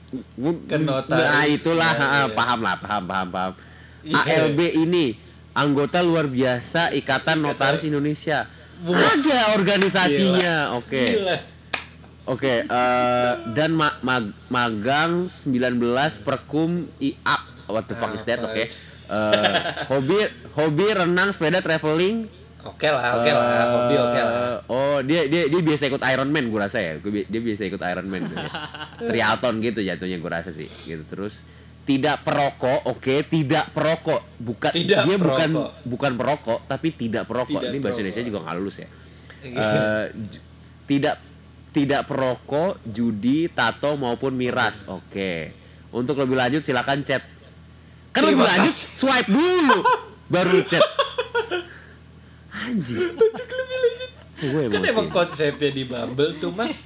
notaris. 0.77 1.25
nah 1.27 1.45
itulah 1.45 1.91
Ya, 1.91 2.07
ya. 2.21 2.31
paham 2.31 2.61
lah 2.61 2.77
paham 2.77 3.03
paham 3.05 3.29
paham 3.29 3.53
Iya. 4.01 4.21
ALB 4.45 4.61
ini 4.79 5.17
anggota 5.51 5.99
luar 5.99 6.27
biasa 6.27 6.93
Ikatan 6.93 7.41
Notaris 7.41 7.83
Indonesia 7.83 8.45
ada 8.85 9.39
organisasinya 9.55 10.75
oke. 10.75 11.03
Oke, 12.27 12.65
eh, 12.65 13.33
dan 13.53 13.71
ma- 13.71 14.01
mag- 14.01 14.33
magang 14.49 15.29
19 15.29 15.77
perkum 16.19 16.89
IA. 16.99 17.37
What 17.67 17.85
the 17.85 17.93
fuck 17.95 18.13
is 18.13 18.25
that? 18.25 18.41
Apa 18.41 18.49
Oke. 18.49 18.65
itu? 18.65 18.77
Eh, 19.05 19.53
hobi 19.87 20.19
hobi 20.55 20.87
renang, 20.91 21.29
sepeda, 21.31 21.61
traveling. 21.61 22.25
Oke 22.65 22.89
lah 22.89 23.21
oke 23.21 23.31
lah 23.31 23.45
Eh, 23.45 23.67
hobi 23.69 23.95
oke 23.97 24.21
lah 24.21 24.33
Oh, 24.65 24.99
dia 25.01 25.29
dia 25.29 25.45
dia 25.47 25.61
biasa 25.61 25.87
ikut 25.87 26.01
Iron 26.07 26.29
Man 26.29 26.49
gue 26.49 26.57
rasa 26.57 26.81
ya. 26.81 26.97
Gua 26.97 27.13
Dia 27.13 27.41
biasa 27.41 27.63
ikut 27.65 27.83
Iron 27.85 28.09
Man 28.09 28.23
ya. 28.27 28.49
Triathlon 29.09 29.61
gitu 29.61 29.81
jatuhnya 29.81 30.17
gue 30.17 30.31
rasa 30.31 30.49
sih. 30.49 30.65
Gitu 30.67 31.05
terus 31.05 31.45
tidak 31.85 32.25
perokok, 32.25 32.89
oke, 32.89 33.29
tidak 33.29 33.69
perokok. 33.71 34.25
Bukan 34.41 34.73
Tidak 34.73 35.05
dia 35.05 35.17
bukan 35.21 35.51
perokok. 35.53 35.71
bukan 35.85 36.13
perokok, 36.17 36.59
tapi 36.65 36.89
tidak 36.91 37.29
perokok. 37.29 37.61
Tidak 37.61 37.69
Ini 37.69 37.77
bahasa 37.77 38.01
perokok. 38.01 38.09
Indonesia 38.09 38.23
juga 38.25 38.39
nggak 38.41 38.57
lulus 38.57 38.77
ya. 38.81 38.89
Ju- 40.25 40.45
tidak 40.85 41.17
tidak 41.71 42.03
perokok, 42.07 42.81
judi, 42.87 43.53
tato 43.53 43.95
maupun 43.95 44.33
miras. 44.33 44.89
Oke. 44.89 45.53
Untuk 45.91 46.17
lebih 46.17 46.35
lanjut 46.35 46.65
silakan 46.65 47.05
chat. 47.05 47.21
Kan 48.11 48.23
lebih 48.25 48.43
lanjut 48.43 48.73
swipe 48.73 49.29
dulu 49.29 49.85
baru 50.27 50.65
chat. 50.65 50.81
Anjing. 52.65 53.01
Untuk 53.15 53.49
lebih 53.51 53.79
lanjut. 53.79 54.11
Gue 54.35 54.63
kan 54.69 54.83
emang 54.83 55.09
konsepnya 55.09 55.71
di 55.71 55.85
Bumble 55.85 56.33
tuh 56.37 56.51
mas. 56.51 56.85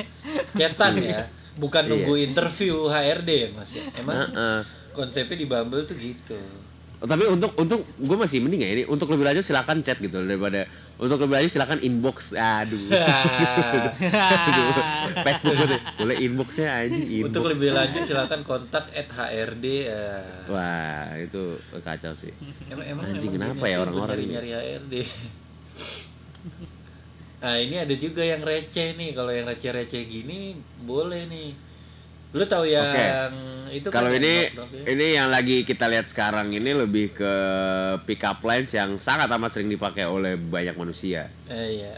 Cetan 0.52 0.98
ya. 0.98 1.22
Bukan 1.54 1.82
Iya. 1.82 1.90
nunggu 1.90 2.14
interview 2.16 2.86
HRD 2.86 3.30
ya 3.30 3.48
mas 3.50 3.70
ya. 3.72 3.84
Emang 3.96 4.30
Heeh. 4.30 4.60
konsepnya 4.92 5.34
di 5.34 5.46
Bumble 5.46 5.82
tuh 5.82 5.96
gitu. 5.96 6.38
Tapi 6.98 7.30
untuk 7.30 7.54
untuk 7.54 7.86
gue 7.94 8.16
masih 8.18 8.42
mending 8.42 8.58
ya 8.58 8.70
ini. 8.74 8.82
Untuk 8.84 9.06
lebih 9.08 9.22
lanjut 9.22 9.46
silakan 9.46 9.86
chat 9.86 10.02
gitu 10.02 10.18
daripada 10.18 10.66
untuk 10.98 11.22
lebih 11.22 11.38
lanjut 11.38 11.50
silakan 11.50 11.78
inbox. 11.78 12.34
Aduh. 12.34 12.90
Aduh, 14.50 14.70
Facebook 15.22 15.54
gue 15.56 15.68
tuh 15.72 15.80
boleh 15.94 16.16
inboxnya 16.18 16.66
aja 16.74 16.98
inbox. 16.98 17.30
Untuk 17.30 17.44
lebih 17.54 17.70
lanjut 17.70 18.02
silakan 18.02 18.40
kontak 18.42 18.90
at 18.90 19.06
HRD 19.08 19.86
eh. 19.86 20.26
wah 20.50 21.14
itu 21.14 21.54
kacau 21.78 22.10
sih. 22.18 22.34
Emang 22.66 22.82
emang 22.82 23.04
Anjing, 23.14 23.30
emang 23.30 23.54
kenapa 23.54 23.64
ya 23.66 23.76
orang-orang 23.78 24.14
nyari 24.18 24.24
ini? 24.26 24.34
nyari 24.34 24.50
HRD 24.50 24.94
nah 27.38 27.54
ini 27.54 27.78
ada 27.78 27.94
juga 27.94 28.26
yang 28.26 28.42
receh 28.42 28.98
nih 28.98 29.14
kalau 29.14 29.30
yang 29.30 29.46
receh 29.46 29.70
receh 29.70 30.02
gini 30.10 30.58
boleh 30.82 31.30
nih 31.30 31.50
lu 32.34 32.44
tahu 32.44 32.68
yang 32.68 33.32
itu 33.72 33.88
kan 33.88 34.04
kalau 34.04 34.10
yang 34.12 34.20
ini 34.20 34.34
drop-drop 34.52 34.70
ya? 34.74 34.84
ini 34.92 35.06
yang 35.16 35.28
lagi 35.30 35.56
kita 35.64 35.86
lihat 35.88 36.06
sekarang 36.10 36.52
ini 36.52 36.70
lebih 36.76 37.14
ke 37.14 37.32
pick 38.04 38.20
up 38.26 38.42
lines 38.42 38.74
yang 38.74 38.98
sangat 39.00 39.30
amat 39.30 39.54
sering 39.54 39.70
dipakai 39.70 40.04
oleh 40.04 40.36
banyak 40.36 40.76
manusia 40.76 41.30
eh, 41.48 41.80
iya 41.80 41.94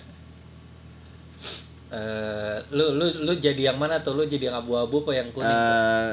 Eh, 1.91 2.57
lu 2.71 2.95
lu 2.95 3.27
lu 3.27 3.33
jadi 3.35 3.75
yang 3.75 3.79
mana 3.83 3.99
tuh? 3.99 4.15
Lu 4.15 4.23
jadi 4.23 4.47
yang 4.47 4.63
abu-abu 4.63 5.03
apa 5.03 5.11
yang 5.11 5.29
kuning? 5.35 5.51
Eh, 5.51 6.11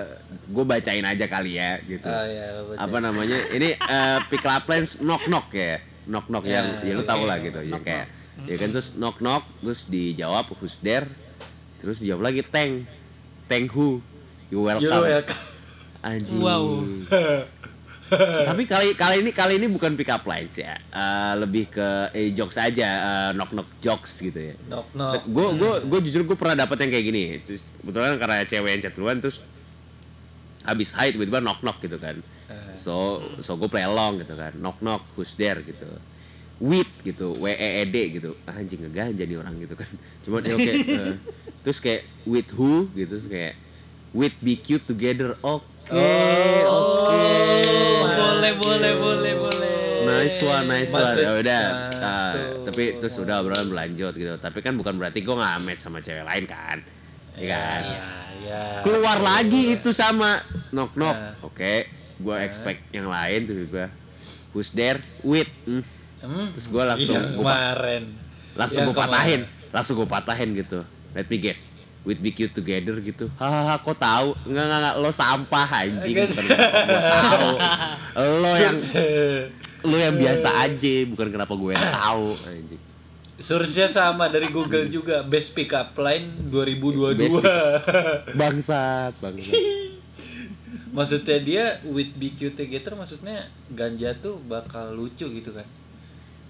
gue 0.49 0.65
bacain 0.65 1.05
aja 1.05 1.25
kali 1.29 1.61
ya 1.61 1.77
gitu. 1.85 2.09
Ah, 2.09 2.25
iya. 2.25 2.65
Apa 2.81 2.97
namanya? 2.97 3.37
Ini 3.53 3.77
eh, 3.77 4.19
pick 4.25 4.41
up 4.49 4.65
lines 4.65 5.05
knock 5.05 5.29
knock 5.29 5.53
ya. 5.53 5.77
Knock 6.07 6.31
knock 6.31 6.43
Ya, 6.47 6.63
yang 6.63 6.67
ya 6.87 6.93
lu 6.95 7.03
tau 7.03 7.23
lah 7.27 7.37
gitu. 7.43 7.59
Ya 7.67 7.79
kayak 7.83 8.07
ya 8.47 8.55
kan 8.55 8.69
terus 8.71 8.95
knock 8.95 9.19
knock 9.19 9.43
terus 9.59 9.91
dijawab 9.91 10.47
who's 10.57 10.79
there. 10.79 11.07
Terus 11.83 12.01
dijawab 12.01 12.31
lagi 12.31 12.41
thank. 12.47 12.87
Thank 13.51 13.75
who? 13.75 13.99
You 14.47 14.63
welcome. 14.63 14.87
You're 14.87 15.03
welcome. 15.03 15.41
Anjing. 16.03 16.39
Wow. 16.39 16.63
Tapi 18.47 18.63
kali 18.63 18.95
kali 18.95 19.19
ini 19.19 19.31
kali 19.35 19.59
ini 19.59 19.67
bukan 19.67 19.99
pick 19.99 20.07
up 20.07 20.23
lines 20.23 20.55
ya. 20.55 20.79
Eh, 20.79 21.33
lebih 21.43 21.67
ke 21.67 22.07
eh, 22.15 22.31
jokes 22.31 22.55
aja, 22.55 22.89
eh, 23.03 23.29
knock 23.35 23.51
knock 23.51 23.67
jokes 23.83 24.23
gitu 24.23 24.39
ya. 24.39 24.55
Knock 24.71 24.87
knock. 24.95 25.27
Gue 25.27 25.47
gue 25.59 25.71
gue 25.83 25.99
jujur 26.07 26.23
gue 26.23 26.37
pernah 26.39 26.63
dapet 26.63 26.87
yang 26.87 26.91
kayak 26.95 27.05
gini. 27.05 27.23
Terus 27.43 27.67
kebetulan 27.83 28.15
karena 28.15 28.47
cewek 28.47 28.69
yang 28.71 28.81
chat 28.87 28.95
duluan 28.95 29.19
terus 29.19 29.43
habis 30.63 30.95
high 30.95 31.11
tiba-tiba 31.11 31.43
knock 31.43 31.59
knock 31.59 31.83
gitu 31.83 31.99
kan. 31.99 32.15
So 32.77 32.95
so 33.41 33.57
gue 33.57 33.67
play 33.67 33.83
along 33.83 34.21
gitu 34.21 34.33
kan. 34.33 34.53
Knock 34.55 34.77
knock 34.79 35.01
who's 35.13 35.33
there 35.33 35.57
gitu. 35.59 35.89
With 36.57 36.89
gitu, 37.01 37.37
W 37.37 37.45
E 37.49 37.69
E 37.81 37.85
D 37.85 38.17
gitu. 38.17 38.33
Ah, 38.45 38.57
Anjing 38.57 38.81
ngeganja 38.81 39.21
nih 39.21 39.37
orang 39.37 39.57
gitu 39.57 39.73
kan. 39.73 39.89
Cuman 40.25 40.41
ya 40.41 40.53
oke. 40.53 40.71
eh, 40.73 41.15
terus 41.61 41.77
kayak 41.77 42.01
with 42.23 42.49
who 42.53 42.89
gitu 42.93 43.13
terus 43.13 43.27
kayak 43.27 43.53
with 44.09 44.33
be 44.39 44.57
cute 44.57 44.81
together. 44.85 45.37
Oke, 45.41 45.93
oke. 46.65 47.21
boleh 48.17 48.53
boleh 48.57 48.93
boleh 48.97 49.33
boleh. 49.37 49.75
Nice 50.07 50.39
one, 50.41 50.65
nice 50.65 50.89
one. 50.89 51.03
Maksud- 51.03 51.21
Ya 51.21 51.31
udah. 51.35 51.63
Nah, 51.67 52.01
ah, 52.01 52.31
so- 52.33 52.63
tapi 52.65 52.83
terus 52.97 53.15
udah 53.17 53.43
obrolan 53.43 53.67
berlanjut 53.67 54.13
gitu. 54.15 54.33
Tapi 54.39 54.57
kan 54.61 54.73
bukan 54.73 54.97
berarti 54.97 55.19
gue 55.21 55.35
nggak 55.35 55.61
match 55.61 55.81
sama 55.83 55.99
cewek 55.99 56.25
lain 56.25 56.45
kan. 56.47 56.77
Iya 57.37 57.47
kan? 57.53 57.81
Ya, 57.85 58.07
ya. 58.41 58.61
Keluar 58.81 59.21
lagi 59.21 59.77
itu 59.77 59.93
sama 59.93 60.41
knock 60.73 60.97
knock. 60.97 61.13
Nah. 61.13 61.33
Oke, 61.45 61.85
gue 62.17 62.35
expect 62.41 62.81
yang 62.89 63.07
lain 63.07 63.39
tuh 63.45 63.55
gue. 63.65 63.87
Who's 64.51 64.73
there? 64.73 64.97
With. 65.21 65.49
Hmm. 65.63 65.85
Hmm? 66.17 66.49
Terus 66.49 66.67
gue 66.67 66.83
langsung 66.83 67.13
Yang 67.13 67.27
gua, 67.37 67.43
kemarin. 67.45 68.03
langsung 68.57 68.81
Yang 68.81 68.89
gue 68.89 68.97
patahin, 68.97 69.41
langsung 69.69 69.93
gue 69.95 70.09
patahin 70.09 70.49
gitu. 70.57 70.79
Let 71.13 71.29
me 71.29 71.37
guess. 71.37 71.77
With 72.01 72.23
be 72.23 72.31
cute 72.31 72.55
together 72.55 72.97
gitu. 73.03 73.27
Hahaha, 73.35 73.83
kok 73.83 73.99
tahu? 73.99 74.31
Enggak 74.47 74.65
enggak 74.65 74.95
lo 74.97 75.11
sampah 75.11 75.67
anjing. 75.83 76.15
Kenapa 76.15 76.41
gue 76.41 76.57
tahu. 77.21 77.49
Lo 78.17 78.51
yang 78.55 78.77
lo 79.85 79.95
yang 79.95 80.15
biasa 80.17 80.49
aja, 80.65 80.93
bukan 81.05 81.27
kenapa 81.29 81.53
gue 81.53 81.71
yang 81.75 81.91
tahu 81.93 82.27
anjing. 82.47 82.81
Source-nya 83.37 83.85
sama 83.85 84.25
dari 84.33 84.49
Google 84.49 84.89
juga. 84.89 85.21
Best 85.21 85.53
pick 85.53 85.69
up 85.69 85.93
line 86.01 86.33
2022. 86.49 87.13
Best 87.13 87.37
Bangsat, 88.33 89.13
bangsat. 89.21 89.53
maksudnya 90.97 91.37
dia 91.37 91.65
with 91.85 92.17
cute 92.33 92.57
together 92.57 92.97
maksudnya 92.97 93.45
ganja 93.69 94.17
tuh 94.17 94.41
bakal 94.49 94.97
lucu 94.97 95.29
gitu 95.29 95.53
kan. 95.53 95.69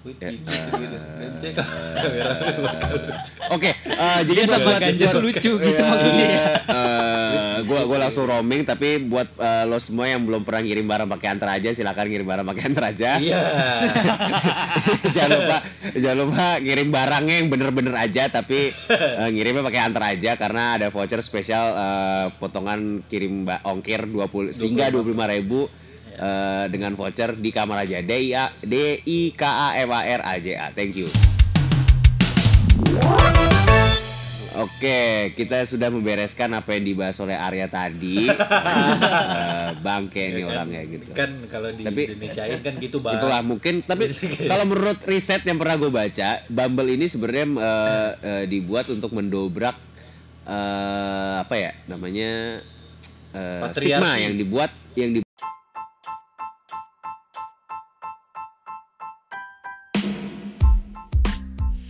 With 0.08 0.24
Ya, 0.24 0.32
be 0.32 0.40
cute 0.40 0.72
together. 0.72 1.02
Ganja 1.20 1.50
kamera 1.52 2.32
bakal 2.64 2.94
lucu. 2.96 3.32
Oke, 3.52 3.72
eh, 3.76 4.20
jadi 4.24 4.40
buat 4.48 4.62
buat 4.64 4.82
lucu 5.20 5.52
gitu 5.60 5.84
maksudnya 5.84 6.28
ya. 6.32 6.46
eh, 6.64 7.56
gua 7.68 7.82
gua 7.84 7.98
langsung 8.08 8.24
roaming 8.24 8.64
tapi 8.64 9.04
buat 9.04 9.28
eh, 9.36 9.68
lo 9.68 9.76
semua 9.84 10.08
yang 10.08 10.24
belum 10.24 10.48
pernah 10.48 10.64
ngirim 10.64 10.88
barang 10.88 11.12
pakai 11.12 11.28
antar 11.28 11.60
aja 11.60 11.76
silakan 11.76 12.08
ngirim 12.08 12.24
barang 12.24 12.46
pakai 12.48 12.64
antar 12.72 12.84
aja. 12.96 13.10
Iya. 13.20 13.42
jangan 15.16 15.30
lupa 15.36 15.58
jangan 15.92 16.18
lupa 16.24 16.46
ngirim 16.64 16.88
barangnya 16.88 17.36
yang 17.44 17.48
bener-bener 17.52 17.96
aja 18.00 18.24
tapi 18.32 18.72
eh, 18.72 19.30
ngirimnya 19.36 19.64
pakai 19.68 19.82
antar 19.92 20.04
aja 20.16 20.40
karena 20.40 20.80
ada 20.80 20.88
voucher 20.88 21.20
spesial 21.20 21.76
eh, 21.76 22.26
potongan 22.40 23.04
kirim 23.12 23.44
ongkir 23.68 24.08
20 24.08 24.56
hingga 24.56 24.88
25.000 24.88 25.36
ribu 25.36 25.68
eh, 26.18 26.66
dengan 26.68 26.92
voucher 26.94 27.38
di 27.38 27.50
kamar 27.50 27.86
aja 27.86 28.02
D 28.02 28.12
I 28.12 28.30
A 28.34 28.46
D 28.60 28.76
I 29.00 29.20
K 29.32 29.44
A 29.46 29.68
M 29.78 29.90
A 29.90 30.02
R 30.02 30.22
A 30.22 30.34
J 30.38 30.48
A 30.58 30.68
thank 30.74 30.98
you 30.98 31.08
Oke, 34.58 35.38
kita 35.38 35.70
sudah 35.70 35.94
membereskan 35.94 36.50
apa 36.50 36.74
yang 36.74 36.90
dibahas 36.90 37.14
oleh 37.22 37.38
Arya 37.38 37.70
tadi. 37.70 38.26
Eh, 39.38 39.70
bangke 39.84 40.32
nih 40.34 40.48
orangnya 40.48 40.82
gitu. 40.88 41.12
Kan 41.12 41.44
kalau 41.52 41.70
di 41.70 41.84
Tapi- 41.84 42.08
Indonesiain 42.10 42.64
kan 42.64 42.74
gitu 42.80 43.04
bang. 43.04 43.20
Itulah 43.20 43.44
mungkin 43.44 43.84
tapi 43.84 44.10
kalau 44.52 44.64
menurut 44.64 44.98
riset 45.04 45.44
yang 45.44 45.60
pernah 45.60 45.76
gue 45.76 45.92
baca, 45.92 46.42
Bumble 46.48 46.96
ini 46.96 47.06
sebenarnya 47.06 47.46
eh, 47.46 48.12
eh, 48.24 48.44
dibuat 48.48 48.88
untuk 48.88 49.12
mendobrak 49.12 49.76
eh, 50.48 51.36
apa 51.38 51.54
ya 51.54 51.72
namanya 51.86 52.64
Patriarki. 53.36 53.76
stigma 53.78 54.12
yang 54.18 54.34
dibuat 54.40 54.72
yang 54.96 55.10
di 55.14 55.27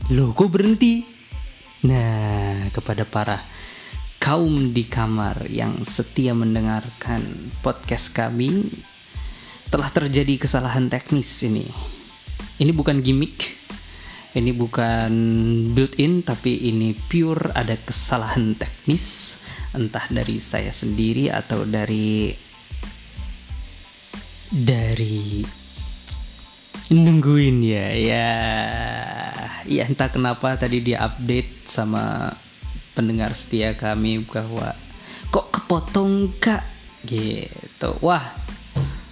Loh 0.08 0.32
kok 0.32 0.56
berhenti? 0.56 1.04
Nah, 1.84 2.72
kepada 2.72 3.04
para 3.04 3.44
kaum 4.24 4.72
di 4.72 4.88
kamar 4.88 5.52
yang 5.52 5.84
setia 5.84 6.32
mendengarkan 6.32 7.52
podcast 7.60 8.16
kami, 8.16 8.72
telah 9.68 9.92
terjadi 9.92 10.40
kesalahan 10.40 10.88
teknis 10.88 11.28
ini. 11.44 11.68
Ini 12.56 12.72
bukan 12.72 13.04
gimmick, 13.04 13.60
ini 14.32 14.56
bukan 14.56 15.12
built-in, 15.76 16.24
tapi 16.24 16.56
ini 16.56 16.96
pure 16.96 17.52
ada 17.52 17.76
kesalahan 17.76 18.56
teknis, 18.56 19.36
entah 19.76 20.08
dari 20.08 20.40
saya 20.40 20.72
sendiri 20.72 21.28
atau 21.36 21.68
dari 21.68 22.32
dari 24.48 25.44
nungguin 26.96 27.58
ya 27.60 27.88
ya 27.92 28.28
ya 29.68 29.84
entah 29.86 30.10
kenapa 30.10 30.56
tadi 30.56 30.82
dia 30.82 31.04
update 31.04 31.68
sama 31.68 32.32
pendengar 32.96 33.36
setia 33.38 33.76
kami 33.78 34.26
bahwa 34.26 34.74
kok 35.30 35.54
kepotong 35.54 36.34
kak? 36.40 36.64
Gitu. 37.06 37.92
Wah 38.02 38.24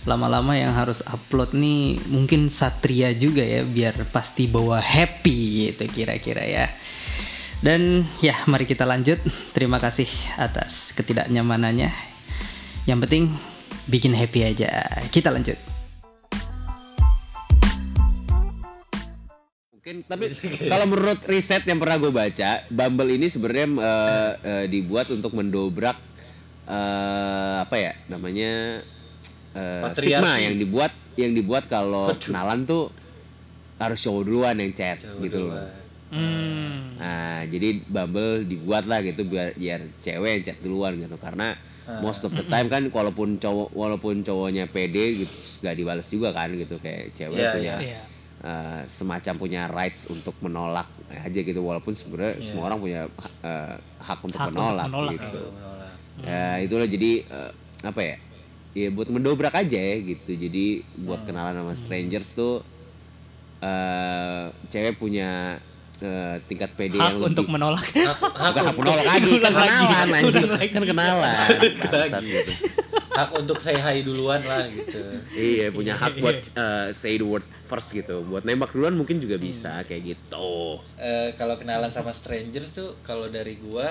lama-lama 0.06 0.54
yang 0.54 0.74
harus 0.74 1.02
upload 1.06 1.54
nih 1.58 1.98
mungkin 2.10 2.46
Satria 2.46 3.10
juga 3.18 3.41
ya 3.41 3.65
biar 3.65 4.06
pasti 4.13 4.46
bawa 4.46 4.78
happy 4.82 5.70
gitu 5.70 5.86
kira-kira 5.91 6.41
ya. 6.48 6.65
Dan 7.60 8.08
ya 8.24 8.36
mari 8.48 8.63
kita 8.63 8.88
lanjut. 8.88 9.20
Terima 9.52 9.78
kasih 9.84 10.08
atas 10.39 10.96
ketidaknyamanannya. 10.96 11.91
Yang 12.88 13.00
penting 13.08 13.24
bikin 13.89 14.13
happy 14.13 14.46
aja. 14.46 14.70
Kita 15.10 15.34
lanjut 15.34 15.75
Mungkin 19.86 20.02
tapi 20.10 20.34
kalau 20.74 20.89
menurut 20.89 21.21
riset 21.30 21.62
yang 21.69 21.78
pernah 21.78 22.02
gue 22.02 22.10
baca, 22.10 22.65
Bumble 22.74 23.21
ini 23.21 23.30
sebenarnya 23.30 23.69
eh, 23.69 24.32
eh, 24.41 24.65
dibuat 24.65 25.13
untuk 25.13 25.38
mendobrak 25.38 25.93
eh, 26.65 27.56
apa 27.62 27.76
ya 27.78 27.93
namanya 28.10 28.82
Patriarki. 29.54 30.10
stigma 30.10 30.41
yang 30.41 30.58
dibuat 30.58 30.89
yang 31.21 31.38
dibuat 31.38 31.69
kalau 31.69 32.10
kenalan 32.17 32.65
tuh 32.65 32.89
harus 33.78 34.02
cowok 34.02 34.26
duluan 34.26 34.58
yang 34.58 34.74
chat 34.74 35.06
gitu 35.21 35.54
loh. 35.54 35.54
Hmm. 36.10 36.98
Nah, 36.98 37.45
jadi 37.45 37.78
Bumble 37.86 38.41
dibuat 38.41 38.89
lah 38.89 39.06
gitu 39.06 39.21
biar 39.21 39.54
biar 39.54 39.86
cewek 40.02 40.30
yang 40.34 40.43
chat 40.50 40.58
duluan 40.65 40.98
gitu 40.98 41.13
karena 41.21 41.54
most 42.02 42.26
of 42.26 42.34
the 42.34 42.41
time 42.50 42.74
kan 42.74 42.89
walaupun 42.89 43.38
cowok 43.38 43.69
walaupun 43.69 44.26
cowoknya 44.26 44.65
pede 44.65 45.21
gitu 45.21 45.62
gak 45.62 45.78
dibalas 45.78 46.10
juga 46.10 46.34
kan 46.34 46.50
gitu 46.58 46.82
kayak 46.82 47.13
cewek 47.13 47.38
Iya, 47.38 47.54
punya 47.54 47.78
iya. 47.86 48.14
Eh, 48.46 48.82
semacam 48.86 49.34
punya 49.36 49.62
rights 49.66 50.06
untuk 50.14 50.38
menolak 50.46 50.86
aja 51.10 51.40
gitu 51.42 51.60
walaupun 51.66 51.98
sebenarnya 51.98 52.46
semua 52.46 52.70
orang 52.70 52.80
punya 52.80 53.02
eh, 53.42 53.76
hak 53.82 54.20
untuk 54.22 54.38
Hak 54.40 54.54
untuk 54.54 54.62
menolak, 54.62 54.88
menolak, 54.88 55.14
gitu. 55.18 55.42
Menolak. 55.50 55.94
Ya 56.22 56.46
itulah 56.62 56.88
jadi 56.88 57.12
eh, 57.26 57.52
apa 57.82 58.02
ya? 58.06 58.18
Ya 58.76 58.88
buat 58.92 59.08
mendobrak 59.08 59.56
aja 59.56 59.80
ya 59.80 59.98
gitu. 60.04 60.32
Jadi 60.36 60.84
buat 61.02 61.26
kenalan 61.26 61.58
sama 61.58 61.74
strangers 61.74 62.30
tuh 62.38 62.62
eh 63.64 64.46
cewek 64.70 65.00
punya 65.00 65.58
eh, 66.04 66.36
tingkat 66.46 66.70
PD 66.76 67.00
hak 67.00 67.08
yang 67.08 67.18
lebih 67.24 67.30
untuk 67.34 67.48
menolak 67.50 67.86
bukan 67.88 68.64
hak 68.68 68.76
menolak 68.78 69.06
lagi 69.08 69.32
kenalan 69.40 69.70
lagi. 70.12 70.68
kan 70.70 70.84
kenalan 70.84 72.22
gitu. 72.22 72.52
Hak 73.15 73.30
untuk 73.39 73.58
say 73.63 73.80
hi 73.80 74.04
duluan 74.04 74.43
lah 74.43 74.67
gitu. 74.67 74.99
iya 75.32 75.71
punya 75.71 75.95
hak 75.95 76.19
buat 76.23 76.36
eh, 76.36 76.88
say 76.91 77.15
the 77.15 77.23
word 77.23 77.47
first 77.63 77.95
gitu. 77.95 78.28
Buat 78.28 78.43
nembak 78.43 78.75
duluan 78.75 78.91
mungkin 78.91 79.23
juga 79.23 79.39
bisa 79.39 79.80
kayak 79.88 80.15
gitu. 80.15 80.84
Eh, 80.99 81.32
kalau 81.39 81.56
kenalan 81.56 81.88
sama 81.88 82.12
strangers 82.12 82.75
tuh 82.75 82.91
kalau 83.08 83.32
dari 83.32 83.56
gua 83.56 83.88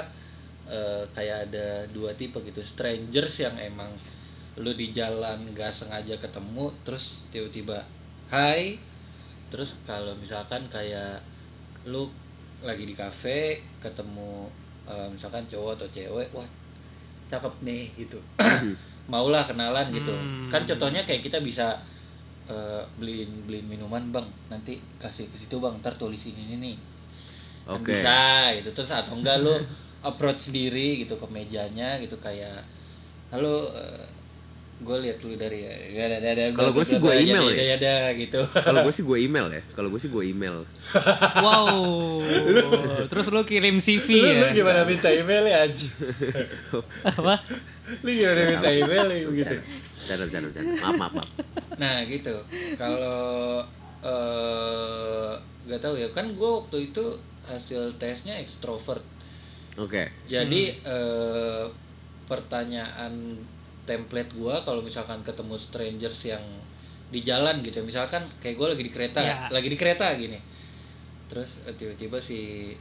eh, 0.68 1.08
kayak 1.16 1.48
ada 1.48 1.88
dua 1.88 2.12
tipe 2.12 2.37
gitu. 2.44 2.60
Strangers 2.60 3.40
yang 3.40 3.56
emang 3.56 3.88
lu 4.54 4.70
di 4.78 4.94
jalan 4.94 5.50
gak 5.50 5.74
sengaja 5.74 6.14
ketemu 6.14 6.70
terus 6.87 7.26
tiba-tiba 7.34 7.82
hai 8.30 8.78
terus 9.50 9.74
kalau 9.82 10.14
misalkan 10.14 10.62
kayak 10.70 11.18
lu 11.90 12.06
lagi 12.62 12.87
di 12.87 12.94
kafe 12.94 13.58
ketemu 13.82 14.46
eh, 14.87 15.08
misalkan 15.10 15.42
cowok 15.50 15.74
atau 15.74 15.88
cewek 15.90 16.30
wah 16.30 16.46
cakep 17.26 17.54
nih 17.66 17.90
gitu 17.98 18.22
maulah 19.09 19.45
kenalan 19.45 19.88
gitu. 19.93 20.14
Kan 20.49 20.64
contohnya 20.64 21.05
kayak 21.05 21.23
kita 21.25 21.38
bisa 21.45 21.77
eh, 22.49 22.83
beliin 22.97 23.45
beliin 23.45 23.67
minuman 23.69 24.03
bang. 24.12 24.27
Nanti 24.49 24.81
kasih 24.97 25.29
ke 25.29 25.37
situ 25.37 25.61
bang. 25.61 25.77
Ntar 25.81 25.97
tulis 25.97 26.21
ini 26.29 26.53
ini 26.53 26.57
nih. 26.61 26.77
Kan 27.69 27.81
Oke. 27.81 27.93
bisa 27.93 28.51
gitu. 28.61 28.71
Terus 28.73 28.90
atau 28.93 29.17
enggak 29.17 29.40
lu 29.45 29.55
approach 30.09 30.53
sendiri 30.53 31.01
gitu 31.05 31.17
ke 31.17 31.27
mejanya 31.33 31.97
gitu 31.97 32.21
kayak 32.21 32.61
halo 33.33 33.73
gue 34.74 34.96
lihat 35.00 35.22
lu 35.22 35.38
dari 35.38 35.64
ya 35.94 36.10
ada 36.10 36.18
ada 36.20 36.50
Kalau 36.50 36.74
gua 36.74 36.84
sih 36.84 36.98
gua 36.98 37.14
email 37.14 37.46
ya. 37.50 37.56
ya 37.56 37.74
ada 37.78 37.94
gitu 38.12 38.40
Kalau 38.42 38.82
gue 38.82 38.92
sih 38.92 39.04
gue 39.06 39.18
email 39.22 39.46
ya. 39.48 39.62
Kalau 39.72 39.88
gue 39.94 40.00
sih 40.00 40.10
gue 40.10 40.24
email. 40.26 40.66
Wow. 41.38 42.20
Terus 43.06 43.26
lu 43.30 43.42
kirim 43.44 43.78
CV 43.78 44.08
lu, 44.18 44.26
ya? 44.28 44.40
lu 44.42 44.46
gimana 44.52 44.80
minta 44.82 45.08
email 45.08 45.44
ya 45.46 45.64
anjing 45.64 45.94
Apa? 47.14 47.34
lu 48.02 48.10
gimana 48.10 48.40
minta 48.50 48.68
email 48.68 49.06
ya 49.08 49.24
begitu 49.28 49.56
Canda, 50.04 50.24
canda, 50.28 50.48
canda. 50.52 50.72
Maaf, 50.76 50.94
maaf, 51.00 51.12
maaf. 51.16 51.30
nah 51.80 52.04
gitu 52.04 52.34
kalau 52.76 53.64
eh 54.04 55.32
nggak 55.64 55.80
tahu 55.80 55.96
ya 55.96 56.08
kan 56.12 56.28
gue 56.37 56.50
waktu 56.60 56.92
itu 56.92 57.04
hasil 57.44 57.96
tesnya 57.96 58.37
ekstrovert 58.37 59.00
Oke. 59.80 60.12
jadi 60.28 60.62
eh, 60.84 61.64
pertanyaan 62.24 63.40
template 63.85 64.33
gue 64.33 64.55
kalau 64.64 64.81
misalkan 64.81 65.20
ketemu 65.20 65.55
strangers 65.57 66.20
yang 66.27 66.42
di 67.09 67.20
jalan 67.20 67.61
gitu. 67.62 67.79
Misalkan 67.81 68.25
kayak 68.40 68.57
gue 68.57 68.68
lagi 68.75 68.83
di 68.85 68.92
kereta 68.92 69.20
Ya. 69.20 69.47
lagi 69.49 69.68
di 69.68 69.79
kereta 69.79 70.11
gini. 70.16 70.40
Terus 71.31 71.62
eh, 71.64 71.75
tiba-tiba 71.77 72.18
si 72.18 72.73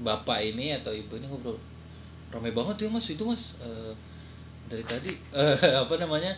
bapak 0.00 0.40
ini 0.40 0.72
atau 0.72 0.88
ibu 0.94 1.16
ini 1.16 1.28
ngobrol 1.28 1.56
ramai 2.30 2.54
banget 2.54 2.86
ya 2.86 2.88
mas 2.88 3.10
itu 3.10 3.24
mas. 3.26 3.58
Eh, 3.58 3.92
dari 4.70 4.84
tadi 4.86 5.10
eh, 5.40 5.74
apa 5.74 5.98
namanya 5.98 6.30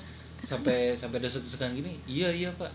sampai 0.42 0.96
sampai 0.96 1.20
desek-desekan 1.20 1.76
gini. 1.76 2.00
Iya 2.08 2.32
iya 2.32 2.50
pak. 2.56 2.72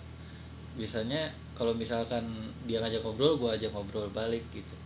Biasanya 0.77 1.25
kalau 1.57 1.73
misalkan 1.73 2.21
dia 2.69 2.77
ngajak 2.77 3.01
ngobrol 3.01 3.33
gue 3.41 3.49
ajak 3.49 3.73
ngobrol 3.73 4.05
balik 4.13 4.45
gitu 4.53 4.76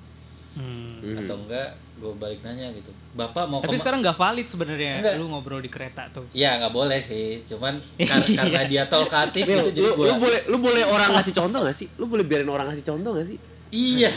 Hmm. 0.52 1.16
atau 1.18 1.36
enggak 1.38 1.70
gue 1.96 2.12
balik 2.14 2.42
nanya 2.42 2.68
gitu 2.72 2.92
bapak 3.12 3.46
mau 3.46 3.60
Tapi 3.60 3.76
sekarang 3.76 4.00
nggak 4.00 4.16
valid 4.16 4.44
sebenarnya 4.46 4.94
Enggak. 4.98 5.14
lu 5.16 5.26
ngobrol 5.28 5.58
di 5.58 5.68
kereta 5.68 6.10
tuh. 6.10 6.26
Ya 6.32 6.58
nggak 6.58 6.72
boleh 6.72 7.00
sih, 7.00 7.46
cuman 7.46 7.78
kar- 8.02 8.20
karena 8.20 8.62
dia 8.66 8.84
talkatif 8.86 9.44
Nih, 9.44 9.56
gitu 9.58 9.70
jadi 9.72 9.86
lu, 9.86 9.92
gua 9.94 10.06
lu 10.08 10.16
boleh 10.18 10.40
lu 10.46 10.58
boleh 10.60 10.84
orang 10.84 11.10
ngasih 11.14 11.34
contoh 11.34 11.60
gak 11.62 11.72
sih? 11.74 11.88
Lu 11.96 12.06
boleh 12.06 12.24
biarin 12.24 12.48
orang 12.48 12.68
ngasih 12.68 12.84
contoh 12.86 13.12
gak 13.14 13.28
sih? 13.28 13.38
iya 13.70 14.12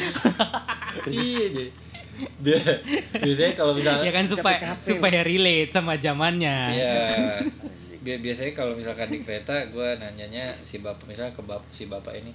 iya 1.08 1.46
jadi 1.48 1.70
Bia- 2.36 2.78
biasanya 3.16 3.52
kalau 3.52 3.72
misalnya 3.72 4.02
Ya 4.02 4.12
kan 4.12 4.24
supaya 4.24 4.54
capek-capek. 4.56 4.86
supaya 4.88 5.20
relate 5.20 5.70
sama 5.70 5.94
zamannya. 5.96 6.56
Iya. 6.72 6.94
Bi- 8.04 8.20
biasanya 8.20 8.52
kalau 8.52 8.72
misalkan 8.72 9.08
di 9.08 9.18
kereta 9.18 9.66
gue 9.66 9.88
nanyanya 9.96 10.42
si 10.44 10.78
bapak 10.78 11.02
misalnya 11.04 11.30
ke 11.30 11.42
bap 11.42 11.62
si 11.68 11.84
bapak 11.84 12.14
ini 12.16 12.30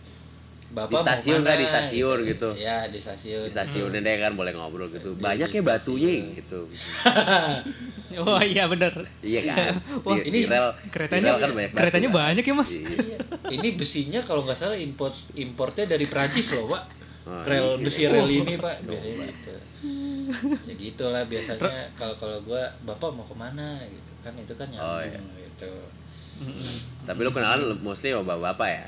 bapak 0.70 0.92
Di 0.92 0.98
stasiun 1.02 1.42
kan, 1.42 1.50
mana?" 1.50 1.58
di 1.58 1.66
stasiun 1.66 2.18
gitu. 2.24 2.50
ya 2.56 2.86
di 2.86 2.98
stasiun 2.98 3.42
Di 3.42 3.52
stasiunnya 3.52 4.00
deh 4.00 4.16
kan 4.18 4.34
boleh 4.34 4.52
ngobrol 4.52 4.86
gitu. 4.86 5.14
Banyak 5.16 5.50
ya 5.50 5.62
batunya 5.62 6.10
stasiun. 6.12 6.38
gitu. 6.38 6.60
Oh 8.20 8.42
iya 8.42 8.66
bener. 8.66 8.90
Iya 9.20 9.42
kan? 9.46 9.74
Wah, 10.06 10.18
Di- 10.18 10.26
ini 10.28 10.40
di 10.40 10.48
rel, 10.48 10.74
Keretanya 10.88 11.22
di 11.22 11.30
rel 11.30 11.38
kan 11.40 11.50
banyak 11.52 11.70
batu 11.70 11.80
keretanya 11.80 12.10
kan. 12.10 12.18
banyak 12.20 12.44
ya 12.44 12.54
mas. 12.54 12.72
Iya. 12.74 13.18
ini 13.50 13.70
besinya 13.72 14.20
kalau 14.20 14.42
nggak 14.44 14.58
salah 14.58 14.78
import 14.78 15.14
importnya 15.36 15.86
dari 15.88 16.06
Prancis 16.06 16.54
loh 16.54 16.70
pak 16.70 16.84
Oh, 17.22 17.46
rel 17.46 17.68
iya. 17.72 17.78
besi 17.80 18.02
rel 18.04 18.26
ini 18.28 18.54
pak 18.56 18.82
biasanya 18.82 19.26
gitu 19.28 19.54
ya 20.64 20.74
gitulah 20.76 21.24
biasanya 21.24 21.70
kalau 21.94 22.16
kalau 22.16 22.38
gue 22.42 22.58
bapak 22.84 23.10
mau 23.12 23.22
ke 23.22 23.36
mana 23.36 23.78
gitu 23.84 24.12
kan 24.20 24.34
itu 24.34 24.54
kan 24.54 24.68
Oh, 24.72 24.98
nyambung 24.98 25.30
gitu 25.36 25.74
Tapi 27.04 27.20
lu 27.20 27.30
kenalan 27.30 27.78
mostly 27.80 28.10
sama 28.10 28.26
bapak-bapak 28.28 28.70
ya? 28.72 28.88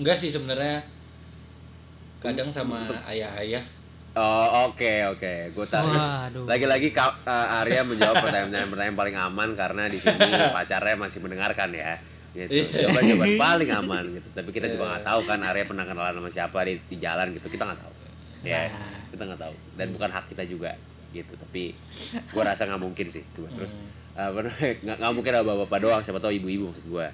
Enggak 0.00 0.16
sih 0.16 0.32
sebenarnya 0.32 0.80
kadang 2.24 2.48
sama 2.48 2.88
ayah-ayah 3.08 3.60
Oh 4.10 4.66
oke 4.66 5.14
oke, 5.14 5.54
gue 5.54 5.66
tahu. 5.70 5.86
Lagi-lagi 6.50 6.90
uh, 6.98 7.62
Arya 7.62 7.86
menjawab 7.86 8.18
pertanyaan-pertanyaan 8.18 8.98
paling 8.98 9.14
aman 9.14 9.54
karena 9.54 9.86
di 9.86 10.02
sini 10.02 10.18
pacarnya 10.56 10.98
masih 10.98 11.22
mendengarkan 11.22 11.70
ya. 11.70 11.94
Gitu. 12.34 12.50
Iya. 12.50 12.90
Jawaban-jawaban 12.90 13.38
paling 13.38 13.70
aman 13.70 14.04
gitu. 14.18 14.28
Tapi 14.34 14.50
kita 14.50 14.66
juga 14.66 14.98
nggak 14.98 15.06
tahu 15.06 15.20
kan 15.30 15.38
Arya 15.46 15.62
pernah 15.62 15.86
kenalan 15.86 16.14
sama 16.18 16.30
siapa 16.34 16.58
di, 16.66 16.82
di 16.90 16.96
jalan 16.98 17.30
gitu. 17.38 17.46
Kita 17.46 17.62
nggak 17.70 17.80
tahu. 17.86 17.92
Ya, 18.42 18.66
kita 19.14 19.22
nggak 19.30 19.40
tahu. 19.46 19.54
Dan 19.78 19.86
bukan 19.94 20.10
hak 20.10 20.24
kita 20.34 20.42
juga 20.42 20.74
gitu. 21.14 21.32
Tapi 21.38 21.62
gue 22.10 22.42
rasa 22.42 22.66
nggak 22.66 22.82
mungkin 22.82 23.06
sih. 23.14 23.22
Coba 23.30 23.46
terus 23.54 23.78
apa 24.22 24.38
namanya, 24.42 24.72
nggak 24.82 24.96
nggak 24.96 25.12
mungkin 25.12 25.30
ada 25.30 25.42
bapak-bapak 25.42 25.78
doang. 25.80 26.00
Siapa 26.00 26.18
tahu 26.18 26.32
ibu-ibu 26.32 26.64
maksud 26.68 26.86
gue. 26.86 27.06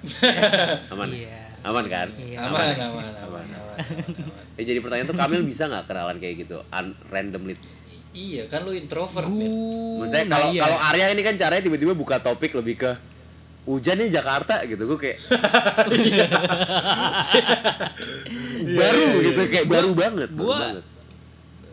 Aman. 0.93 1.09
Iya. 1.09 1.37
Aman 1.59 1.85
kan? 1.85 2.07
Iya. 2.13 2.37
aman 2.39 2.63
ya? 2.63 2.75
aman 2.77 3.03
aman 3.03 3.13
aman, 3.19 3.45
aman. 3.49 3.75
Ya, 4.55 4.63
jadi 4.63 4.79
pertanyaan 4.79 5.05
tuh 5.05 5.15
Kamil 5.15 5.41
bisa 5.43 5.65
nggak 5.65 5.85
kenalan 5.85 6.17
kayak 6.17 6.35
gitu, 6.41 6.57
un 6.61 6.85
randomly? 7.07 7.55
iya 8.09 8.45
kan 8.45 8.61
lu 8.61 8.73
introvert 8.73 9.29
Mir. 9.29 9.45
Maksudnya 9.95 10.25
Nah, 10.25 10.31
kalau 10.33 10.47
iya. 10.49 10.61
kalau 10.63 10.77
Arya 10.81 11.05
ini 11.11 11.21
kan 11.21 11.35
caranya 11.35 11.61
tiba-tiba 11.61 11.93
buka 11.93 12.17
topik 12.17 12.49
lebih 12.51 12.75
ke 12.79 12.91
hujan 13.63 13.93
nih 13.95 14.09
Jakarta 14.09 14.63
gitu, 14.63 14.79
gue 14.79 14.97
kayak 15.03 15.17
baru 18.69 19.07
gitu 19.21 19.41
kayak 19.47 19.67
baru 19.67 19.89
banget. 19.93 20.29
baru 20.31 20.41
gua- 20.41 20.57
banget. 20.57 20.83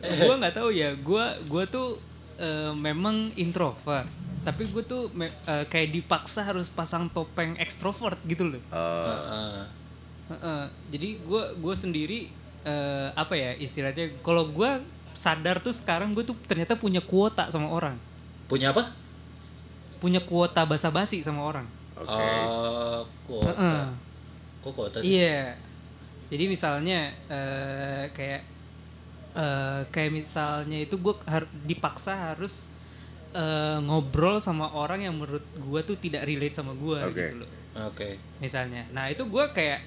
gue 0.05 0.35
nggak 0.37 0.55
tahu 0.55 0.69
ya 0.71 0.91
gue 0.93 1.25
gue 1.45 1.65
tuh 1.67 1.89
eh, 2.37 2.73
memang 2.73 3.31
introvert 3.35 4.07
tapi 4.41 4.67
gue 4.67 4.83
tuh 4.83 5.09
me- 5.11 5.33
eh, 5.45 5.65
kayak 5.65 5.89
dipaksa 5.91 6.43
harus 6.43 6.69
pasang 6.69 7.09
topeng 7.09 7.57
ekstrovert 7.57 8.19
gitu 8.25 8.45
loh 8.47 8.63
Oh, 8.69 9.09
Heeh. 9.09 9.61
Heeh. 10.27 10.65
jadi 10.91 11.09
gue 11.19 11.43
gue 11.57 11.75
sendiri 11.75 12.21
eh, 12.63 13.09
apa 13.13 13.35
ya 13.35 13.53
istilahnya 13.55 14.21
kalau 14.21 14.47
gue 14.47 14.71
sadar 15.13 15.59
tuh 15.59 15.71
sekarang 15.71 16.11
gue 16.11 16.23
tuh 16.23 16.35
ternyata 16.43 16.75
punya 16.75 16.99
kuota 16.99 17.47
sama 17.47 17.69
orang 17.69 17.95
punya 18.45 18.71
apa 18.71 18.89
punya 19.97 20.21
kuota 20.21 20.63
basa-basi 20.63 21.21
sama 21.21 21.41
orang 21.43 21.65
oke. 21.95 22.09
Oh, 22.11 23.01
kuota 23.25 23.55
Heeh. 23.55 23.87
kok 24.61 24.73
kuota 24.73 24.99
sih 25.01 25.17
Iya. 25.17 25.57
Jadi 26.25 26.45
misalnya 26.47 27.01
eh, 27.27 28.05
kayak 28.11 28.43
eh, 29.35 29.81
kayak 29.91 30.13
misalnya 30.15 30.79
itu 30.79 30.97
gue 30.99 31.15
dipaksa 31.67 32.33
harus 32.35 32.71
eh, 33.35 33.79
ngobrol 33.83 34.39
sama 34.39 34.71
orang 34.73 35.05
yang 35.05 35.15
menurut 35.19 35.45
gue 35.45 35.81
tuh 35.83 35.97
tidak 35.99 36.25
relate 36.25 36.55
sama 36.55 36.73
gue 36.75 36.99
Oke. 37.03 37.15
gitu 37.15 37.35
loh. 37.43 37.51
oke 37.91 38.09
Misalnya. 38.39 38.87
Nah, 38.95 39.11
itu 39.11 39.27
gue 39.27 39.45
kayak 39.51 39.83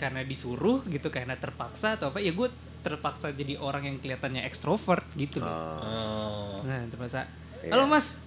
karena 0.00 0.24
disuruh 0.24 0.80
gitu 0.88 1.12
karena 1.12 1.36
terpaksa 1.36 2.00
atau 2.00 2.08
apa 2.08 2.24
ya 2.24 2.32
gue 2.32 2.48
terpaksa 2.80 3.36
jadi 3.36 3.60
orang 3.60 3.84
yang 3.84 3.96
kelihatannya 4.00 4.42
ekstrovert 4.48 5.04
gitu 5.14 5.44
loh. 5.44 5.48
oh 5.84 6.64
Nah, 6.64 6.88
terpaksa. 6.88 7.28
Iya. 7.60 7.76
Halo 7.76 7.84
Mas. 7.84 8.24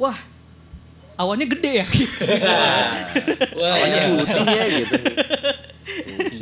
Wah, 0.00 0.16
awannya 1.20 1.46
gede 1.46 1.84
ya 1.84 1.86
gitu. 1.86 2.24
wah 3.60 3.72
Awalnya 3.76 4.00
iya. 4.00 4.16
putih 4.16 4.44
ya 4.48 4.64
gitu. 4.72 4.96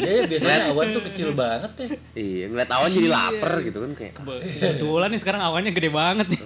iya 0.00 0.10
ya, 0.18 0.22
biasanya 0.26 0.58
awan 0.72 0.86
tuh 0.96 1.02
kecil 1.12 1.28
banget 1.36 1.72
ya 1.76 1.88
Iya, 2.16 2.44
ngeliat 2.48 2.70
awan 2.72 2.90
jadi 2.90 3.08
lapar 3.08 3.52
gitu 3.62 3.78
kan 3.84 3.92
kayak. 3.94 4.14
Kebetulan 4.16 5.08
nih 5.12 5.20
sekarang 5.20 5.42
awannya 5.44 5.72
gede 5.76 5.90
banget 5.92 6.26
nih. 6.32 6.40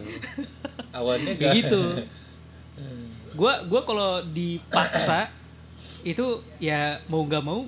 awannya 0.99 1.33
gak 1.39 1.53
gitu. 1.57 1.83
Gua 3.35 3.67
gua 3.67 3.81
kalau 3.83 4.23
dipaksa 4.31 5.31
itu 6.07 6.45
ya 6.63 7.01
mau 7.11 7.25
nggak 7.25 7.43
mau 7.43 7.67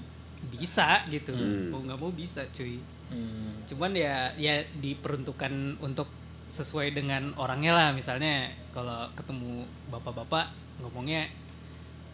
bisa 0.53 1.03
gitu. 1.11 1.35
Mau 1.73 1.83
nggak 1.83 1.99
mau 1.99 2.11
bisa, 2.13 2.47
cuy. 2.53 2.79
Hmm. 3.11 3.63
Cuman 3.67 3.95
ya 3.95 4.31
ya 4.39 4.63
diperuntukkan 4.79 5.83
untuk 5.83 6.07
sesuai 6.51 6.95
dengan 6.95 7.35
orangnya 7.35 7.75
lah. 7.75 7.89
Misalnya 7.91 8.51
kalau 8.71 9.11
ketemu 9.19 9.67
bapak-bapak 9.91 10.53
ngomongnya 10.83 11.27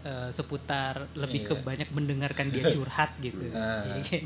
eh, 0.02 0.28
seputar 0.28 1.06
lebih 1.14 1.44
ke 1.44 1.54
Iya. 1.54 1.62
banyak 1.62 1.88
mendengarkan 1.90 2.46
dia 2.48 2.66
curhat 2.66 3.10
gitu. 3.24 3.42
Jadi 3.42 4.00
kan 4.04 4.22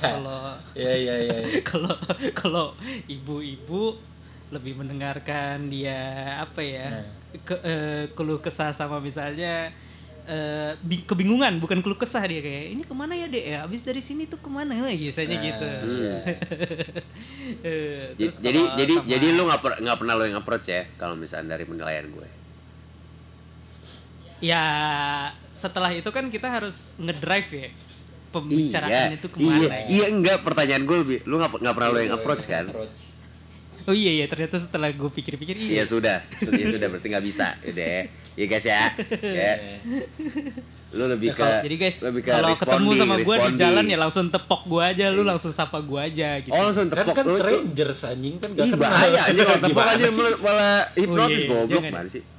kalau 0.00 0.42
Iya 0.72 0.92
iya 0.96 1.14
iya. 1.20 1.36
iya. 1.40 1.60
kalau 1.68 1.94
kalau 2.32 2.66
ibu-ibu 3.06 3.94
lebih 4.48 4.74
mendengarkan 4.74 5.66
dia 5.66 5.98
apa 6.36 6.60
ya 6.60 6.86
Nah. 6.88 7.06
ke, 7.40 7.54
eh, 7.60 8.04
keluh 8.12 8.38
kesah 8.38 8.70
sama 8.70 8.98
misalnya 8.98 9.70
bi- 10.80 11.02
kebingungan 11.02 11.58
bukan 11.58 11.78
keluh 11.78 11.94
kesah 11.94 12.22
dia 12.22 12.42
kayak 12.42 12.66
ini 12.68 12.82
ke 12.82 12.90
mana 12.90 13.14
ya 13.14 13.26
dek 13.26 13.42
ya 13.44 13.58
abis 13.62 13.82
dari 13.82 13.98
sini 13.98 14.26
tuh 14.26 14.38
ke 14.38 14.46
mana 14.46 14.74
Nah, 14.74 14.90
biasanya 14.92 15.30
Nah, 15.32 15.44
gitu 15.44 15.70
iya. 15.92 16.16
Eh, 17.62 18.10
Jadi 18.12 18.58
jadi 18.74 18.92
sama- 18.92 19.06
jadi 19.06 19.26
lu 19.30 19.42
nggak 19.46 19.60
per- 19.60 19.78
nggak 19.78 19.96
pernah 19.96 20.14
lo 20.14 20.24
yang 20.24 20.34
approach 20.36 20.66
ya 20.66 20.82
kalau 20.96 21.14
misalnya 21.14 21.54
dari 21.54 21.62
penilaian 21.62 22.06
gue. 22.06 22.28
Ya 24.38 24.62
setelah 25.50 25.90
itu 25.90 26.08
kan 26.08 26.28
kita 26.28 26.48
harus 26.50 26.92
ngedrive 26.96 27.50
ya 27.50 27.68
pembicaraannya 28.28 29.08
iya, 29.10 29.18
tuh 29.18 29.30
ke 29.32 29.38
mana 29.38 29.56
iya, 29.56 29.68
ya? 29.70 29.80
iya 29.88 30.06
enggak 30.08 30.44
pertanyaan 30.44 30.84
gue 30.84 30.96
lebih 31.00 31.18
lu 31.24 31.36
nggak 31.36 31.56
nggak 31.56 31.74
pernah 31.74 31.88
lo 31.88 31.98
yang 31.98 32.12
approach 32.12 32.44
kan? 32.44 32.68
Oh 33.86 33.94
iya 33.94 34.10
iya 34.12 34.26
ternyata 34.26 34.58
setelah 34.58 34.90
gue 34.90 35.06
pikir-pikir 35.08 35.54
Iya. 35.56 35.70
Iya. 35.72 35.84
sudah, 35.86 36.18
ya 36.52 36.66
sudah 36.68 36.86
berarti 36.90 37.06
nggak 37.06 37.22
bisa, 37.22 37.54
udah 37.62 37.86
ya, 37.86 38.02
ya 38.34 38.44
guys 38.44 38.66
ya, 38.66 38.82
ya. 39.22 39.52
Lu 40.90 41.06
lebih 41.06 41.30
ke, 41.30 41.38
Kalau- 41.38 41.62
jadi 41.62 41.76
guys 41.78 41.96
lebih 42.02 42.20
ke 42.20 42.30
kalau 42.30 42.50
ketemu 42.50 42.90
sama 42.92 43.14
gue 43.16 43.36
di 43.38 43.52
jalan 43.54 43.84
ya 43.86 43.96
langsung 43.96 44.26
tepok 44.26 44.62
gue 44.66 44.82
aja, 44.82 45.06
lu 45.08 45.22
langsung 45.22 45.54
sapa 45.54 45.78
gue 45.78 46.00
aja 46.02 46.28
gitu. 46.42 46.50
Oh 46.50 46.60
langsung 46.60 46.90
kan 46.90 46.98
tepok 46.98 47.14
kan 47.14 47.24
lu 47.24 47.30
tuh- 47.30 47.38
strangers 47.38 48.00
anjing 48.04 48.34
kan 48.36 48.48
gak 48.52 48.66
Ih 48.66 48.72
kenal. 48.74 48.82
bahaya 48.90 49.20
aja 49.22 49.40
kalau 49.40 49.60
tepok 49.62 49.86
aja 49.86 50.06
malah- 50.36 50.86
hipnotis 50.92 51.40
iya, 51.40 51.48
goblok 51.48 51.84
mana 51.86 52.08
sih? 52.10 52.22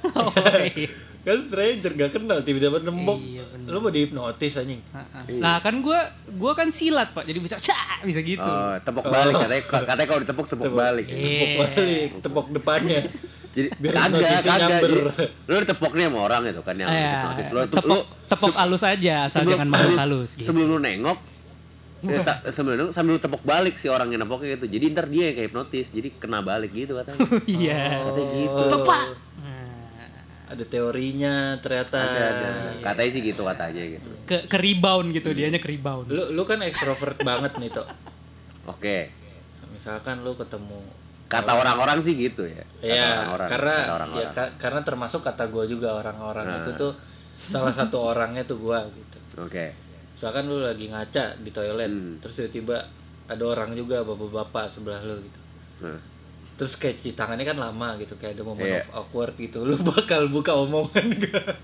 Oh, 0.00 0.32
iya. 0.76 0.88
Kan 1.20 1.36
stranger 1.42 1.92
gak 1.92 2.10
kenal 2.12 2.40
tiba-tiba 2.40 2.80
nembok 2.80 3.18
Iya, 3.18 3.44
bener. 3.46 3.68
lu 3.68 3.78
mau 3.78 3.88
dihipnotis 3.88 4.56
anjing 4.56 4.80
Nah 5.36 5.58
kan 5.58 5.74
gue 5.76 5.98
gue 6.30 6.52
kan 6.54 6.68
silat 6.68 7.10
pak, 7.10 7.22
jadi 7.22 7.36
bisa 7.36 7.56
cah 7.56 8.00
bisa 8.00 8.20
gitu. 8.20 8.40
Oh, 8.40 8.72
tepok 8.78 9.04
balik 9.06 9.36
katanya 9.36 9.62
katanya 9.84 10.06
kalau 10.06 10.20
ditepok 10.20 10.46
tepok 10.48 10.72
balik. 10.72 11.06
tepok 11.06 11.20
Iya. 11.46 11.56
balik 11.58 12.10
tepok 12.20 12.46
depannya 12.50 13.00
Jadi 13.50 13.66
Biar 13.76 13.92
kagak 13.98 14.40
kagak. 14.40 14.80
Lu 15.44 15.58
ditepok 15.58 15.92
nih 15.92 16.06
sama 16.06 16.18
orang 16.22 16.42
itu 16.46 16.62
kan 16.62 16.74
yang 16.74 16.86
Ah, 16.86 16.94
ya. 16.94 17.10
hipnotis 17.12 17.46
lu 17.48 17.58
tepok 17.64 17.84
lu 17.84 17.98
tepok 18.26 18.52
halus 18.56 18.82
aja 18.82 19.14
asal 19.26 19.42
jangan 19.44 19.68
makhluk 19.68 19.98
halus. 19.98 20.30
Gitu. 20.32 20.46
Sebelum 20.46 20.66
lu 20.68 20.78
nengok 20.78 21.18
ya, 22.00 22.16
sa- 22.16 22.40
sebelum 22.46 22.74
lu 22.78 22.86
sambil 22.88 23.12
lu 23.12 23.20
tepok 23.20 23.42
balik 23.42 23.74
si 23.74 23.86
orang 23.86 24.08
yang 24.08 24.22
nepoknya 24.22 24.54
gitu. 24.54 24.70
Jadi 24.70 24.84
ntar 24.88 25.04
dia 25.04 25.24
yang 25.26 25.36
kayak 25.36 25.48
hipnotis, 25.48 25.90
jadi 25.90 26.08
kena 26.14 26.40
balik 26.40 26.70
gitu 26.72 26.94
katanya. 26.94 27.20
Iya. 27.60 27.80
Katanya 28.00 28.24
gitu. 28.32 28.62
Tepak. 28.70 29.02
Ada 30.50 30.64
teorinya 30.64 31.34
ternyata 31.56 31.96
Ada, 31.96 32.24
ada. 32.28 32.50
Katanya 32.82 33.10
sih 33.10 33.22
gitu 33.22 33.42
katanya 33.44 33.82
gitu. 33.88 34.10
Ke 34.24 34.36
ke 34.44 34.56
rebound 34.56 35.10
gitu, 35.10 35.30
dianya 35.30 35.56
ke 35.56 35.68
rebound. 35.68 36.06
lu 36.06 36.30
lu 36.30 36.42
kan 36.42 36.58
ekstrovert 36.60 37.16
banget 37.22 37.54
nih 37.56 37.70
tok 37.70 37.86
Oke. 38.66 39.14
misalkan 39.70 40.20
lu 40.20 40.34
ketemu 40.34 40.82
Kata 41.24 41.54
orang-orang 41.54 42.02
sih 42.02 42.18
gitu 42.18 42.42
ya. 42.42 42.58
Kata 42.58 42.82
Iya, 42.82 43.06
orang-orang, 43.14 43.48
karena 43.48 43.70
kata 43.72 43.78
ya 43.80 43.94
orang-orang. 43.94 44.32
ka- 44.34 44.54
karena 44.58 44.80
termasuk 44.82 45.20
kata 45.22 45.44
gue 45.46 45.64
juga 45.68 45.94
orang-orang 45.94 46.42
Nah. 46.44 46.58
itu 46.60 46.70
tuh 46.74 46.92
salah 47.32 47.70
satu 47.70 48.02
orangnya 48.10 48.42
tuh 48.42 48.58
gue 48.58 48.78
gitu. 48.92 49.18
Oke. 49.38 49.70
Misalkan 50.10 50.44
lu 50.44 50.58
lagi 50.58 50.90
ngaca 50.90 51.38
di 51.38 51.48
toilet, 51.48 51.86
Hmm. 51.86 52.18
terus 52.18 52.34
tiba-tiba 52.34 52.82
ada 53.24 53.44
orang 53.46 53.72
juga 53.72 54.02
bapak-bapak 54.02 54.66
sebelah 54.68 54.98
lu 55.00 55.22
gitu. 55.22 55.40
Nah. 55.80 56.02
Terus 56.60 56.76
kayak 56.76 56.94
cuci 56.94 57.16
tangannya 57.16 57.42
kan 57.42 57.56
lama 57.56 57.96
gitu, 57.96 58.14
kayak 58.14 58.36
ada 58.36 58.44
momen 58.44 58.68
of 58.76 58.92
awkward 58.94 59.32
gitu. 59.34 59.64
Lu 59.64 59.80
bakal 59.80 60.28
buka 60.28 60.52
omongan 60.54 61.08
gak? 61.16 61.56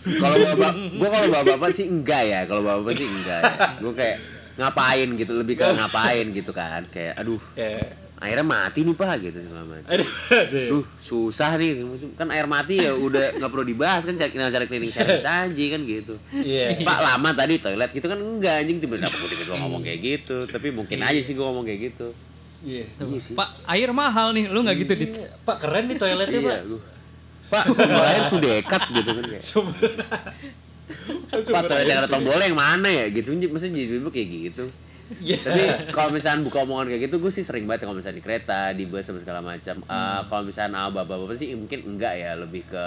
kalau 0.00 0.36
bapak 0.40 0.72
gua 0.96 1.08
kalau 1.10 1.28
bapak-bapak 1.28 1.70
sih 1.70 1.84
enggak 1.84 2.22
ya 2.24 2.40
kalau 2.46 2.62
bapak 2.62 2.94
sih 2.94 3.04
enggak 3.04 3.40
ya. 3.42 3.54
gua 3.76 3.92
kayak 3.92 4.16
ngapain 4.56 5.08
gitu 5.12 5.32
lebih 5.34 5.54
ke 5.54 5.64
ngapain 5.66 6.26
gitu 6.30 6.52
kan 6.52 6.88
kayak 6.88 7.16
aduh 7.16 7.36
Ya. 7.52 7.68
airnya 8.16 8.40
mati 8.40 8.80
nih 8.80 8.92
pak 8.92 9.16
gitu 9.18 9.40
segala 9.40 9.64
macam 9.66 9.88
Aduh, 9.90 10.08
aduh. 10.30 10.66
Duh, 10.70 10.84
susah 10.96 11.56
nih 11.56 11.84
kan 12.14 12.28
air 12.28 12.44
mati 12.44 12.76
ya 12.76 12.92
udah 12.92 13.40
nggak 13.40 13.48
perlu 13.48 13.64
dibahas 13.66 14.04
kan 14.04 14.12
cari 14.14 14.32
cari 14.32 14.66
cleaning 14.66 14.88
service 14.88 15.24
aja 15.24 15.48
kan 15.68 15.80
gitu 15.82 16.14
Iya. 16.32 16.80
pak 16.80 16.98
lama 16.98 17.28
tadi 17.32 17.56
toilet 17.56 17.90
gitu 17.92 18.06
kan 18.06 18.16
enggak 18.16 18.60
anjing 18.60 18.76
tiba-tiba 18.78 19.04
tiba-tiba 19.08 19.52
ngomong 19.58 19.80
kayak 19.80 20.00
gitu 20.00 20.36
tapi 20.44 20.68
mungkin 20.70 21.00
aja 21.00 21.20
sih 21.20 21.32
gua 21.32 21.48
ngomong 21.48 21.64
kayak 21.64 21.92
gitu 21.92 22.08
Iya. 22.60 22.84
iya 22.84 23.20
Pak, 23.32 23.48
air 23.64 23.90
mahal 23.96 24.36
nih, 24.36 24.52
lu 24.52 24.60
nggak 24.60 24.76
gitu 24.84 24.92
dit? 24.96 25.12
Iya. 25.16 25.28
Pak 25.48 25.56
keren 25.64 25.84
nih 25.88 25.96
toiletnya, 25.96 26.40
iya 26.40 26.48
Pak. 26.48 26.60
gua 26.68 26.80
pak 27.50 27.64
sumber 27.66 28.04
air 28.06 28.24
sudah 28.30 28.50
dekat 28.62 28.82
gitu 28.94 29.10
kan 29.10 29.24
kayak. 29.26 29.44
Sumber. 29.44 29.90
pak 31.50 31.62
toilet 31.66 31.96
ada 31.98 32.08
tombolnya 32.08 32.46
yang 32.46 32.58
mana 32.58 32.88
ya? 32.88 33.04
Gitu 33.10 33.34
maksudnya 33.50 33.82
jadi 33.82 33.98
ibu 33.98 34.10
kayak 34.10 34.28
gitu. 34.30 34.64
Iya. 35.10 35.42
tapi 35.42 35.90
kalau 35.90 36.14
misalnya 36.14 36.46
buka 36.46 36.62
omongan 36.62 36.86
kayak 36.86 37.10
gitu 37.10 37.18
gue 37.18 37.34
sih 37.34 37.42
sering 37.42 37.66
banget 37.66 37.82
kalau 37.82 37.98
misalnya 37.98 38.22
di 38.22 38.24
kereta 38.24 38.70
di 38.70 38.86
bus 38.86 39.02
sama 39.02 39.18
segala 39.18 39.42
macam. 39.42 39.82
Eh, 39.82 40.20
kalau 40.30 40.42
misalnya 40.46 40.86
ah, 40.86 40.90
bapak-bapak 40.94 41.34
sih 41.34 41.50
mungkin 41.58 41.82
enggak 41.82 42.14
ya. 42.14 42.38
Lebih 42.38 42.62
ke 42.70 42.84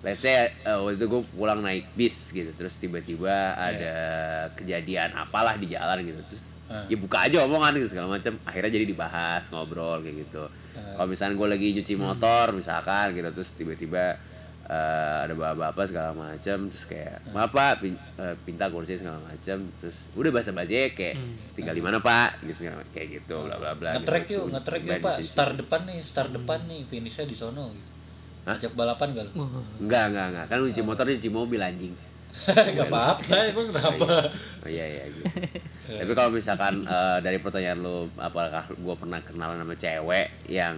let's 0.00 0.24
say 0.24 0.48
eh, 0.48 0.78
waktu 0.80 0.96
itu 0.96 1.04
gue 1.04 1.20
pulang 1.36 1.60
naik 1.60 1.92
bis 1.92 2.32
gitu. 2.32 2.48
Terus 2.48 2.80
tiba-tiba 2.80 3.52
ada 3.60 3.94
kejadian 4.56 5.12
apalah 5.12 5.60
di 5.60 5.68
jalan 5.68 6.00
gitu. 6.00 6.20
Terus 6.24 6.44
ya 6.86 6.96
buka 6.96 7.26
aja 7.26 7.42
omongan 7.42 7.82
gitu 7.82 7.98
segala 7.98 8.14
macam 8.14 8.38
akhirnya 8.46 8.70
jadi 8.70 8.86
dibahas 8.86 9.42
ngobrol 9.50 9.98
kayak 10.00 10.22
gitu. 10.24 10.46
Kalau 10.94 11.08
misalnya 11.08 11.34
gue 11.34 11.48
lagi 11.50 11.66
nyuci 11.74 11.94
motor 11.96 12.54
misalkan 12.54 13.10
gitu 13.12 13.26
terus 13.34 13.50
tiba-tiba 13.58 14.14
eh, 14.64 15.16
ada 15.26 15.34
bapak-bapak 15.34 15.84
segala 15.90 16.14
macam 16.14 16.70
terus 16.70 16.86
kayak 16.86 17.26
maaf 17.34 17.50
pak 17.50 17.82
pin, 17.82 17.98
eh, 17.98 18.38
pinta 18.46 18.70
kursi 18.70 18.94
segala 18.94 19.18
macam 19.18 19.66
terus 19.82 20.06
udah 20.14 20.30
bahasa 20.30 20.54
basi 20.54 20.94
kayak 20.94 21.18
tinggal 21.58 21.74
di 21.74 21.82
mana 21.82 21.98
pak? 21.98 22.38
Gitu 22.46 22.62
segala 22.62 22.78
macam. 22.78 22.94
kayak 22.94 23.08
gitu 23.18 23.36
bla 23.50 23.56
bla 23.58 23.74
bla 23.74 23.90
Ngetrek 23.98 24.24
gitu. 24.30 24.34
yuk, 24.38 24.44
ngetrek 24.54 24.82
yuk 24.86 24.98
Pak. 25.02 25.16
Start 25.26 25.54
depan 25.58 25.80
nih, 25.90 25.98
start 26.06 26.30
depan 26.30 26.58
nih, 26.70 26.86
finishnya 26.86 27.26
di 27.26 27.34
sono 27.34 27.74
gitu. 27.74 27.88
Ajak 28.46 28.72
balapan 28.72 29.10
gak 29.10 29.24
lu? 29.26 29.32
enggak 29.82 30.04
enggak 30.14 30.26
enggak. 30.32 30.46
Kan 30.46 30.58
uji 30.62 30.80
motor 30.86 31.04
uji 31.06 31.28
mobil 31.28 31.60
anjing. 31.60 31.94
Gak 32.78 32.86
apa-apa, 32.86 33.50
emang 33.50 33.74
kenapa? 33.74 34.30
oh 34.62 34.70
iya 34.70 34.86
iya 34.86 35.02
gitu. 35.10 35.26
tapi 35.98 36.12
kalau 36.12 36.30
misalkan 36.30 36.74
eh, 36.82 37.18
dari 37.18 37.38
pertanyaan 37.38 37.78
lu 37.78 37.96
apakah 38.14 38.70
gue 38.70 38.94
pernah 38.94 39.18
kenalan 39.20 39.58
sama 39.58 39.74
cewek 39.74 40.28
yang 40.46 40.76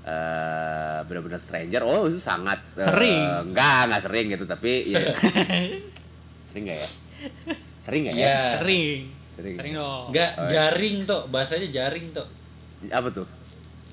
eh 0.00 0.98
benar-benar 1.04 1.36
stranger 1.36 1.84
oh 1.84 2.08
itu 2.08 2.16
sangat 2.16 2.56
eh, 2.74 2.84
Sering. 2.84 3.52
enggak 3.52 3.80
enggak 3.86 4.02
sering 4.02 4.26
gitu 4.28 4.44
tapi 4.44 4.72
ya 4.88 5.00
sering 6.48 6.62
enggak 6.66 6.78
ya 6.78 6.88
sering 7.80 8.00
enggak 8.04 8.16
ya 8.16 8.24
Iya. 8.24 8.38
Sering. 8.56 8.98
Sering. 9.30 9.54
Sering 9.56 9.72
dong. 9.72 10.12
Gak 10.12 10.36
jaring 10.52 10.96
tok, 11.08 11.32
bahasanya 11.32 11.68
jaring 11.72 12.12
tok. 12.12 12.28
apa 12.92 13.08
tuh 13.08 13.24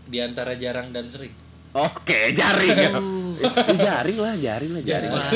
Di 0.03 0.19
antara 0.19 0.55
jarang 0.55 0.91
dan 0.91 1.07
sering. 1.07 1.31
Oke, 1.77 2.33
jaring 2.33 2.77
ya. 2.89 2.91
Eh, 3.37 3.77
jaring 3.77 4.17
lah, 4.17 4.33
jaring 4.33 4.71
lah, 4.73 4.81
jaring. 4.81 5.13
lah. 5.13 5.29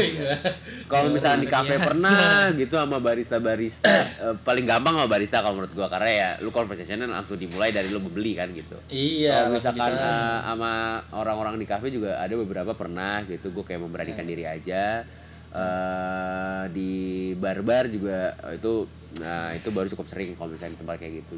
Kalau 0.90 1.14
misalnya 1.14 1.46
di 1.46 1.50
kafe 1.50 1.78
biasa. 1.78 1.86
pernah 1.86 2.50
gitu 2.58 2.74
sama 2.74 2.98
barista-barista, 2.98 3.94
eh, 4.26 4.36
paling 4.42 4.66
gampang 4.66 4.98
sama 4.98 5.06
barista 5.06 5.46
kalau 5.46 5.62
menurut 5.62 5.74
gua 5.78 5.86
karena 5.86 6.10
ya 6.10 6.30
lu 6.42 6.50
conversationnya 6.50 7.06
langsung 7.06 7.38
dimulai 7.38 7.70
dari 7.70 7.94
lu 7.94 8.02
beli 8.02 8.34
kan 8.34 8.50
gitu. 8.52 8.74
Iya, 8.90 9.46
Kalau 9.46 9.50
misalkan 9.54 9.94
eh, 9.94 10.38
sama 10.42 10.72
orang-orang 11.14 11.62
di 11.62 11.70
kafe 11.70 11.94
juga 11.94 12.18
ada 12.18 12.34
beberapa 12.34 12.74
pernah 12.74 13.22
gitu, 13.30 13.54
gue 13.54 13.62
kayak 13.62 13.86
memberanikan 13.86 14.26
diri 14.26 14.50
aja. 14.50 15.06
Eh, 15.52 16.64
di 16.74 16.92
bar-bar 17.38 17.86
juga 17.86 18.34
itu 18.50 18.88
nah 19.20 19.52
itu 19.52 19.68
baru 19.70 19.92
cukup 19.92 20.08
sering 20.08 20.34
kalau 20.34 20.56
misalnya 20.56 20.74
di 20.74 20.80
tempat 20.82 20.96
kayak 20.98 21.14
gitu. 21.22 21.36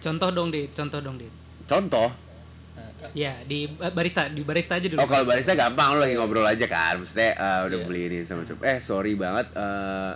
Contoh 0.00 0.30
dong 0.32 0.48
dit, 0.48 0.72
contoh 0.72 1.04
dong 1.04 1.20
dit. 1.20 1.32
contoh 1.62 2.08
Ya 3.12 3.34
di 3.42 3.66
ba- 3.66 3.90
barista, 3.90 4.26
di 4.26 4.40
barista 4.40 4.74
aja 4.74 4.86
dulu. 4.86 4.96
Oh 4.96 5.06
kalau 5.06 5.24
barista 5.24 5.52
gampang 5.52 5.94
lu 5.94 6.00
lagi 6.00 6.14
ngobrol 6.14 6.44
aja 6.44 6.64
kan. 6.64 6.96
Maksudnya 6.96 7.30
eh, 7.32 7.60
udah 7.64 7.78
beli 7.82 8.02
ini 8.06 8.18
sama 8.22 8.42
cukup 8.42 8.62
Eh 8.64 8.78
sorry 8.78 9.12
banget 9.12 9.46
eh 9.52 10.12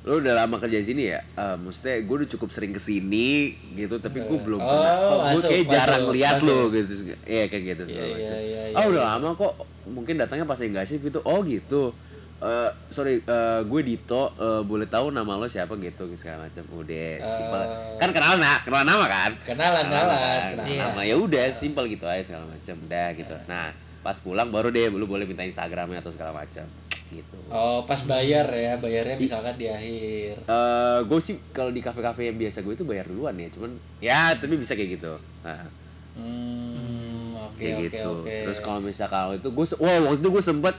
Lu 0.00 0.16
udah 0.16 0.32
lama 0.38 0.56
kerja 0.56 0.74
di 0.74 0.86
sini 0.86 1.04
ya? 1.06 1.20
Eh, 1.20 1.56
Maksudnya 1.58 2.00
gue 2.00 2.16
udah 2.16 2.30
cukup 2.30 2.48
sering 2.48 2.70
ke 2.70 2.78
sini 2.78 3.52
gitu 3.74 3.98
Tapi 3.98 4.18
gue 4.20 4.38
belum 4.38 4.56
Oh, 4.56 4.64
pernah. 4.64 4.92
Kok 4.96 5.18
gue 5.18 5.26
masuk, 5.34 5.50
kayak 5.50 5.66
jarang 5.68 6.02
masuk, 6.02 6.14
lihat 6.14 6.34
masuk. 6.34 6.48
lu 6.48 6.58
gitu 6.72 6.92
Iya 7.20 7.44
kayak 7.46 7.62
gitu 7.66 7.82
Iya, 7.84 8.02
macam. 8.06 8.36
iya, 8.38 8.62
iya, 8.64 8.74
Oh 8.74 8.84
udah 8.88 9.02
lama 9.06 9.28
kok 9.34 9.52
Mungkin 9.86 10.14
datangnya 10.16 10.44
pas 10.44 10.56
lagi 10.56 10.70
nggak 10.70 10.86
shift 10.86 11.02
gitu. 11.02 11.20
Oh 11.22 11.40
gitu 11.40 11.92
Eh, 12.38 12.70
sorry, 12.86 13.18
eh, 13.18 13.60
gue 13.60 13.80
Dito, 13.82 14.30
eh, 14.32 14.62
boleh 14.62 14.86
tahu 14.86 15.10
nama 15.10 15.34
lo 15.34 15.44
siapa 15.44 15.74
gitu 15.76 16.06
segala 16.14 16.46
macam. 16.46 16.62
Udah, 16.72 17.18
simpel. 17.18 17.62
Kan 17.96 18.10
kenalan 18.10 18.38
nak, 18.38 18.62
kenalan 18.62 18.86
nama 18.86 19.04
kan? 19.04 19.30
Kenalan, 19.42 19.84
kenalan, 19.84 20.40
kenalan. 20.48 20.66
Iya. 20.68 20.80
nama 20.84 21.00
ya 21.02 21.14
udah 21.16 21.44
simpel 21.50 21.84
gitu 21.86 22.04
aja 22.04 22.22
segala 22.22 22.46
macam 22.46 22.76
udah 22.80 23.06
gitu 23.12 23.34
nah 23.44 23.74
pas 23.98 24.14
pulang 24.16 24.48
baru 24.48 24.68
deh 24.68 24.86
lu 24.88 25.04
boleh 25.04 25.24
minta 25.24 25.42
instagramnya 25.42 25.98
atau 25.98 26.08
segala 26.08 26.30
macam 26.32 26.62
gitu 27.08 27.38
Oh, 27.48 27.82
pas 27.82 27.98
bayar 28.04 28.46
ya, 28.46 28.76
bayarnya 28.76 29.16
misalkan 29.16 29.54
di 29.54 29.66
akhir. 29.66 30.38
eh 30.38 30.98
gue 31.02 31.18
sih 31.18 31.42
kalau 31.50 31.68
di 31.68 31.80
kafe-kafe 31.80 32.22
yang 32.24 32.38
biasa 32.38 32.60
gue 32.60 32.72
itu 32.72 32.84
bayar 32.84 33.04
duluan 33.04 33.34
ya 33.34 33.48
cuman 33.48 33.70
ya 33.98 34.20
tapi 34.32 34.54
bisa 34.54 34.72
kayak 34.72 34.96
gitu 34.96 35.12
nah, 35.42 35.66
Hmm, 36.14 37.32
oke 37.36 37.56
kayak 37.56 37.74
oke 37.74 37.84
gitu 37.88 38.10
oke. 38.20 38.36
terus 38.44 38.58
kalau 38.58 38.80
misal 38.80 39.06
kalau 39.06 39.32
itu 39.32 39.48
gue 39.48 39.66
wow 39.76 39.98
waktu 40.04 40.18
itu 40.18 40.28
gue 40.30 40.44
sempet 40.44 40.74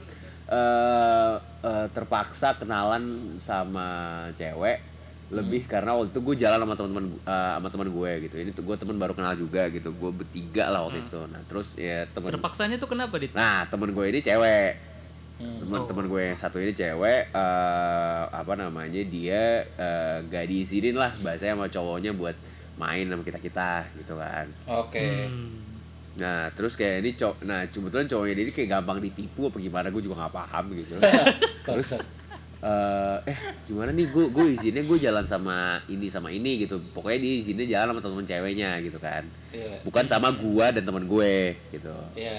eh 0.50 1.34
eh, 1.62 1.86
terpaksa 1.90 2.58
kenalan 2.58 3.02
sama 3.38 3.86
cewek 4.34 4.82
lebih 5.30 5.62
Hmm. 5.62 5.70
karena 5.70 5.90
waktu 5.94 6.10
itu 6.10 6.20
gue 6.20 6.36
jalan 6.42 6.58
sama 6.58 6.74
teman-teman 6.74 7.06
eh, 7.22 7.52
sama 7.54 7.68
teman 7.70 7.88
gue 7.88 8.10
gitu 8.26 8.34
ini 8.34 8.50
tuh 8.50 8.66
gue 8.66 8.74
teman 8.74 8.98
baru 8.98 9.14
kenal 9.14 9.38
juga 9.38 9.70
gitu 9.70 9.94
gue 9.94 10.10
bertiga 10.10 10.66
lah 10.68 10.82
Hmm. 10.82 10.86
waktu 10.90 11.00
itu 11.06 11.20
nah 11.30 11.40
terus 11.46 11.78
ya 11.78 12.02
teman 12.10 12.34
Terpaksanya 12.34 12.76
tuh 12.76 12.90
kenapa 12.90 13.14
dit? 13.14 13.30
Nah, 13.30 13.62
temen 13.64 13.94
gue 13.94 14.04
ini 14.04 14.18
cewek. 14.18 14.70
Hmm. 15.38 15.56
Temen 15.62 15.80
temen 15.86 16.04
gue 16.04 16.20
yang 16.20 16.34
satu 16.34 16.58
ini 16.58 16.74
cewek 16.74 17.30
eh 17.30 18.22
apa 18.26 18.52
namanya? 18.58 18.98
Dia 19.06 19.62
eh, 19.64 20.16
gak 20.26 20.50
diizinin 20.50 20.98
lah 20.98 21.14
bahasanya 21.22 21.54
sama 21.54 21.70
cowoknya 21.70 22.10
buat 22.12 22.34
main 22.74 23.06
sama 23.06 23.22
kita-kita 23.22 23.86
gitu 24.02 24.18
kan. 24.18 24.50
Oke. 24.66 25.30
Hmm. 25.30 25.69
Nah, 26.18 26.50
terus 26.52 26.74
kayak 26.74 27.06
ini 27.06 27.14
cowok 27.14 27.36
nah 27.46 27.62
kebetulan 27.70 28.06
cowoknya 28.10 28.34
dia 28.34 28.44
ini 28.44 28.52
kayak 28.52 28.70
gampang 28.74 28.98
ditipu 28.98 29.46
apa 29.46 29.56
gimana 29.56 29.86
gue 29.88 30.02
juga 30.02 30.26
nggak 30.26 30.34
paham 30.34 30.64
gitu. 30.74 30.94
terus? 31.70 31.90
Eh 32.60 33.16
eh 33.24 33.38
gimana 33.64 33.88
nih 33.94 34.10
gue 34.10 34.28
gue 34.28 34.46
izinnya 34.52 34.82
gue 34.84 34.98
jalan 35.00 35.24
sama 35.24 35.80
ini 35.86 36.10
sama 36.10 36.28
ini 36.28 36.60
gitu. 36.60 36.82
Pokoknya 36.92 37.18
dia 37.22 37.32
izinnya 37.40 37.64
jalan 37.64 37.94
sama 37.94 38.00
teman 38.02 38.26
ceweknya 38.26 38.70
gitu 38.82 38.98
kan. 38.98 39.24
Iya. 39.50 39.82
bukan 39.82 40.04
sama 40.06 40.30
gua 40.30 40.70
dan 40.70 40.86
teman 40.86 41.10
gue 41.10 41.58
gitu. 41.74 41.90
Iya. 42.14 42.38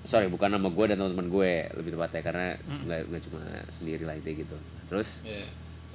sorry 0.00 0.30
bukan 0.30 0.48
sama 0.48 0.70
gue 0.70 0.84
dan 0.86 0.96
teman-teman 1.02 1.28
gue 1.28 1.50
lebih 1.76 1.90
tepatnya 1.98 2.22
karena 2.22 2.46
nggak 2.86 3.00
nggak 3.10 3.22
cuma 3.26 3.42
sendiri 3.66 4.06
lah 4.06 4.14
intinya 4.14 4.36
gitu. 4.46 4.56
Terus 4.86 5.20
Iya. 5.26 5.42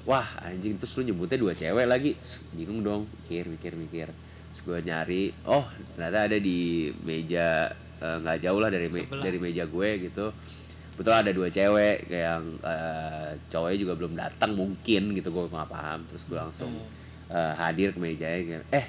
wah 0.03 0.27
anjing 0.43 0.75
terus 0.75 0.91
lu 0.99 1.07
nyebutnya 1.07 1.37
dua 1.39 1.53
cewek 1.55 1.87
lagi. 1.87 2.11
Bingung 2.51 2.83
dong 2.83 3.01
mikir 3.23 3.47
mikir 3.47 3.73
mikir 3.79 4.07
terus 4.51 4.61
gue 4.61 4.79
nyari 4.83 5.23
oh 5.45 5.63
ternyata 5.93 6.27
ada 6.27 6.37
di 6.37 6.59
meja 7.01 7.71
eh, 7.97 8.17
nggak 8.19 8.37
jauh 8.39 8.59
lah 8.59 8.67
dari 8.67 8.87
me- 8.87 8.99
dari 9.21 9.37
meja 9.37 9.63
gue 9.63 9.89
gitu. 10.01 10.25
Betul 10.91 11.13
ada 11.15 11.31
dua 11.31 11.47
cewek 11.47 12.05
kayak 12.05 12.25
yang 12.29 12.43
eh, 12.59 13.29
cowoknya 13.47 13.77
juga 13.79 13.93
belum 13.95 14.13
datang 14.13 14.51
mungkin 14.51 15.13
gitu 15.13 15.29
gue 15.29 15.43
nggak 15.47 15.69
paham. 15.69 16.03
Terus 16.05 16.23
gue 16.25 16.35
langsung 16.35 16.71
eh, 17.27 17.53
hadir 17.55 17.89
ke 17.89 17.97
mejanya 17.97 18.37
kayak, 18.37 18.63
eh 18.69 18.85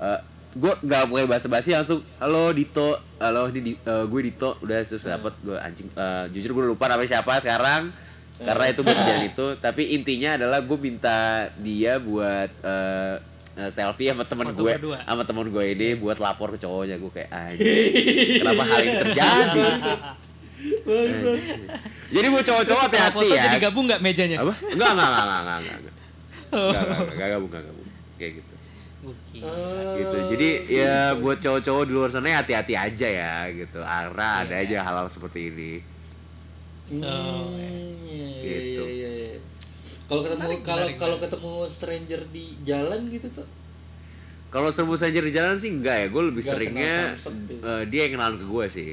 eh, 0.00 0.20
gue 0.50 0.72
nggak 0.76 1.02
pakai 1.06 1.26
bahasa 1.26 1.46
basi 1.46 1.70
langsung 1.70 2.02
halo 2.18 2.50
Dito. 2.50 2.98
Halo 3.16 3.46
ini 3.48 3.60
Di- 3.64 3.80
eh, 3.80 4.04
gue 4.04 4.20
Dito. 4.24 4.58
Udah 4.58 4.82
terus 4.82 5.06
dapet 5.06 5.32
gue 5.40 5.54
anjing 5.54 5.86
eh, 5.88 6.24
jujur 6.30 6.50
gue 6.52 6.64
lupa 6.68 6.88
namanya 6.88 7.14
siapa 7.14 7.38
sekarang 7.38 7.94
karena 8.36 8.64
itu 8.66 8.80
buat 8.80 8.96
kejadian 8.96 9.24
itu. 9.32 9.46
Tapi 9.56 9.82
intinya 9.92 10.30
adalah 10.34 10.58
gue 10.60 10.78
minta 10.78 11.18
dia 11.56 11.96
buat 11.96 12.50
eh, 12.58 13.16
Eh, 13.60 13.68
selfie 13.68 14.08
sama 14.08 14.24
temen 14.24 14.46
Foto 14.48 14.64
gue 14.64 14.72
kedua. 14.80 14.96
sama 15.04 15.22
temen 15.28 15.46
gue 15.52 15.64
ini 15.76 15.88
iya. 15.92 16.00
buat 16.00 16.16
lapor 16.16 16.48
ke 16.56 16.58
cowoknya. 16.64 16.96
Gue 16.96 17.12
kayak 17.12 17.28
anjing 17.28 18.40
kenapa 18.40 18.62
hal 18.64 18.80
ini 18.80 18.94
terjadi? 19.04 19.62
Jadi 22.08 22.26
buat 22.32 22.44
cowok-cowok 22.44 22.82
hati-hati 22.88 23.26
ya. 23.28 23.52
digabung 23.52 23.84
nggak 23.84 24.00
mejanya? 24.00 24.36
Apa? 24.40 24.54
Enggak 24.72 24.90
enggak 24.96 25.08
enggak 25.08 25.24
enggak 25.24 25.40
enggak 25.40 25.58
enggak 25.60 25.76
enggak 25.76 25.94
oh. 26.56 27.28
gabung 27.36 27.50
enggak 27.52 27.62
gabung. 27.68 27.88
Kayak 28.16 28.32
gitu. 28.40 28.54
Oh. 29.00 29.14
gitu. 29.96 30.16
Jadi 30.32 30.48
ya 30.72 30.96
gitu. 31.12 31.20
buat 31.20 31.38
cowok-cowok 31.44 31.84
di 31.84 31.92
luar 31.92 32.08
sana 32.08 32.26
ya 32.32 32.36
hati-hati 32.40 32.74
aja 32.80 33.08
ya 33.12 33.34
gitu. 33.52 33.80
Arah 33.84 34.48
ada 34.48 34.56
iya. 34.56 34.64
aja 34.64 34.76
hal-hal 34.88 35.08
seperti 35.12 35.52
ini. 35.52 35.72
Oh, 36.96 36.96
hmm. 36.96 37.60
iya. 37.60 37.89
Kalau 40.10 40.26
ketemu 40.26 40.50
kalau 40.66 40.86
kalau 40.98 41.16
ketemu 41.22 41.52
stranger 41.70 42.20
di 42.34 42.58
jalan 42.66 43.06
gitu 43.06 43.30
tuh. 43.30 43.46
kalau 44.50 44.74
serbu 44.74 44.98
saja 44.98 45.22
di 45.22 45.30
jalan 45.30 45.54
sih 45.54 45.70
enggak 45.70 45.94
ya 45.94 46.06
gue 46.10 46.22
lebih 46.26 46.42
Enggak 46.42 46.58
seringnya 46.58 46.94
eh, 47.62 47.82
dia 47.86 48.10
yang 48.10 48.18
kenalin 48.18 48.42
ke 48.42 48.46
gue 48.50 48.64
sih. 48.66 48.90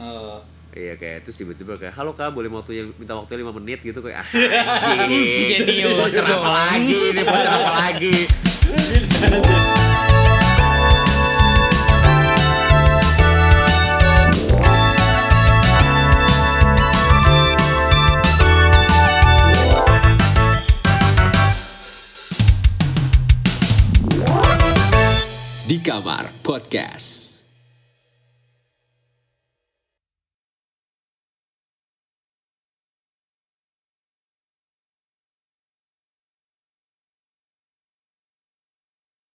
Oh. 0.00 0.40
Iya 0.72 0.96
kayak 0.96 1.28
terus 1.28 1.36
tiba-tiba 1.36 1.76
kayak 1.76 1.92
halo 1.92 2.16
kak 2.16 2.32
boleh 2.32 2.48
waktu 2.48 2.96
minta 2.96 3.12
waktu 3.12 3.44
5 3.44 3.52
menit? 3.60 3.84
gitu 3.84 4.00
kayak 4.00 4.24
ah, 4.24 4.28
anjing 5.04 5.92
voucher 5.92 6.24
apa 6.24 6.48
lagi 6.48 7.00
ini 7.12 7.20
apa 7.28 7.72
lagi 7.92 8.16
Kamar 25.82 26.30
Podcast. 26.46 27.31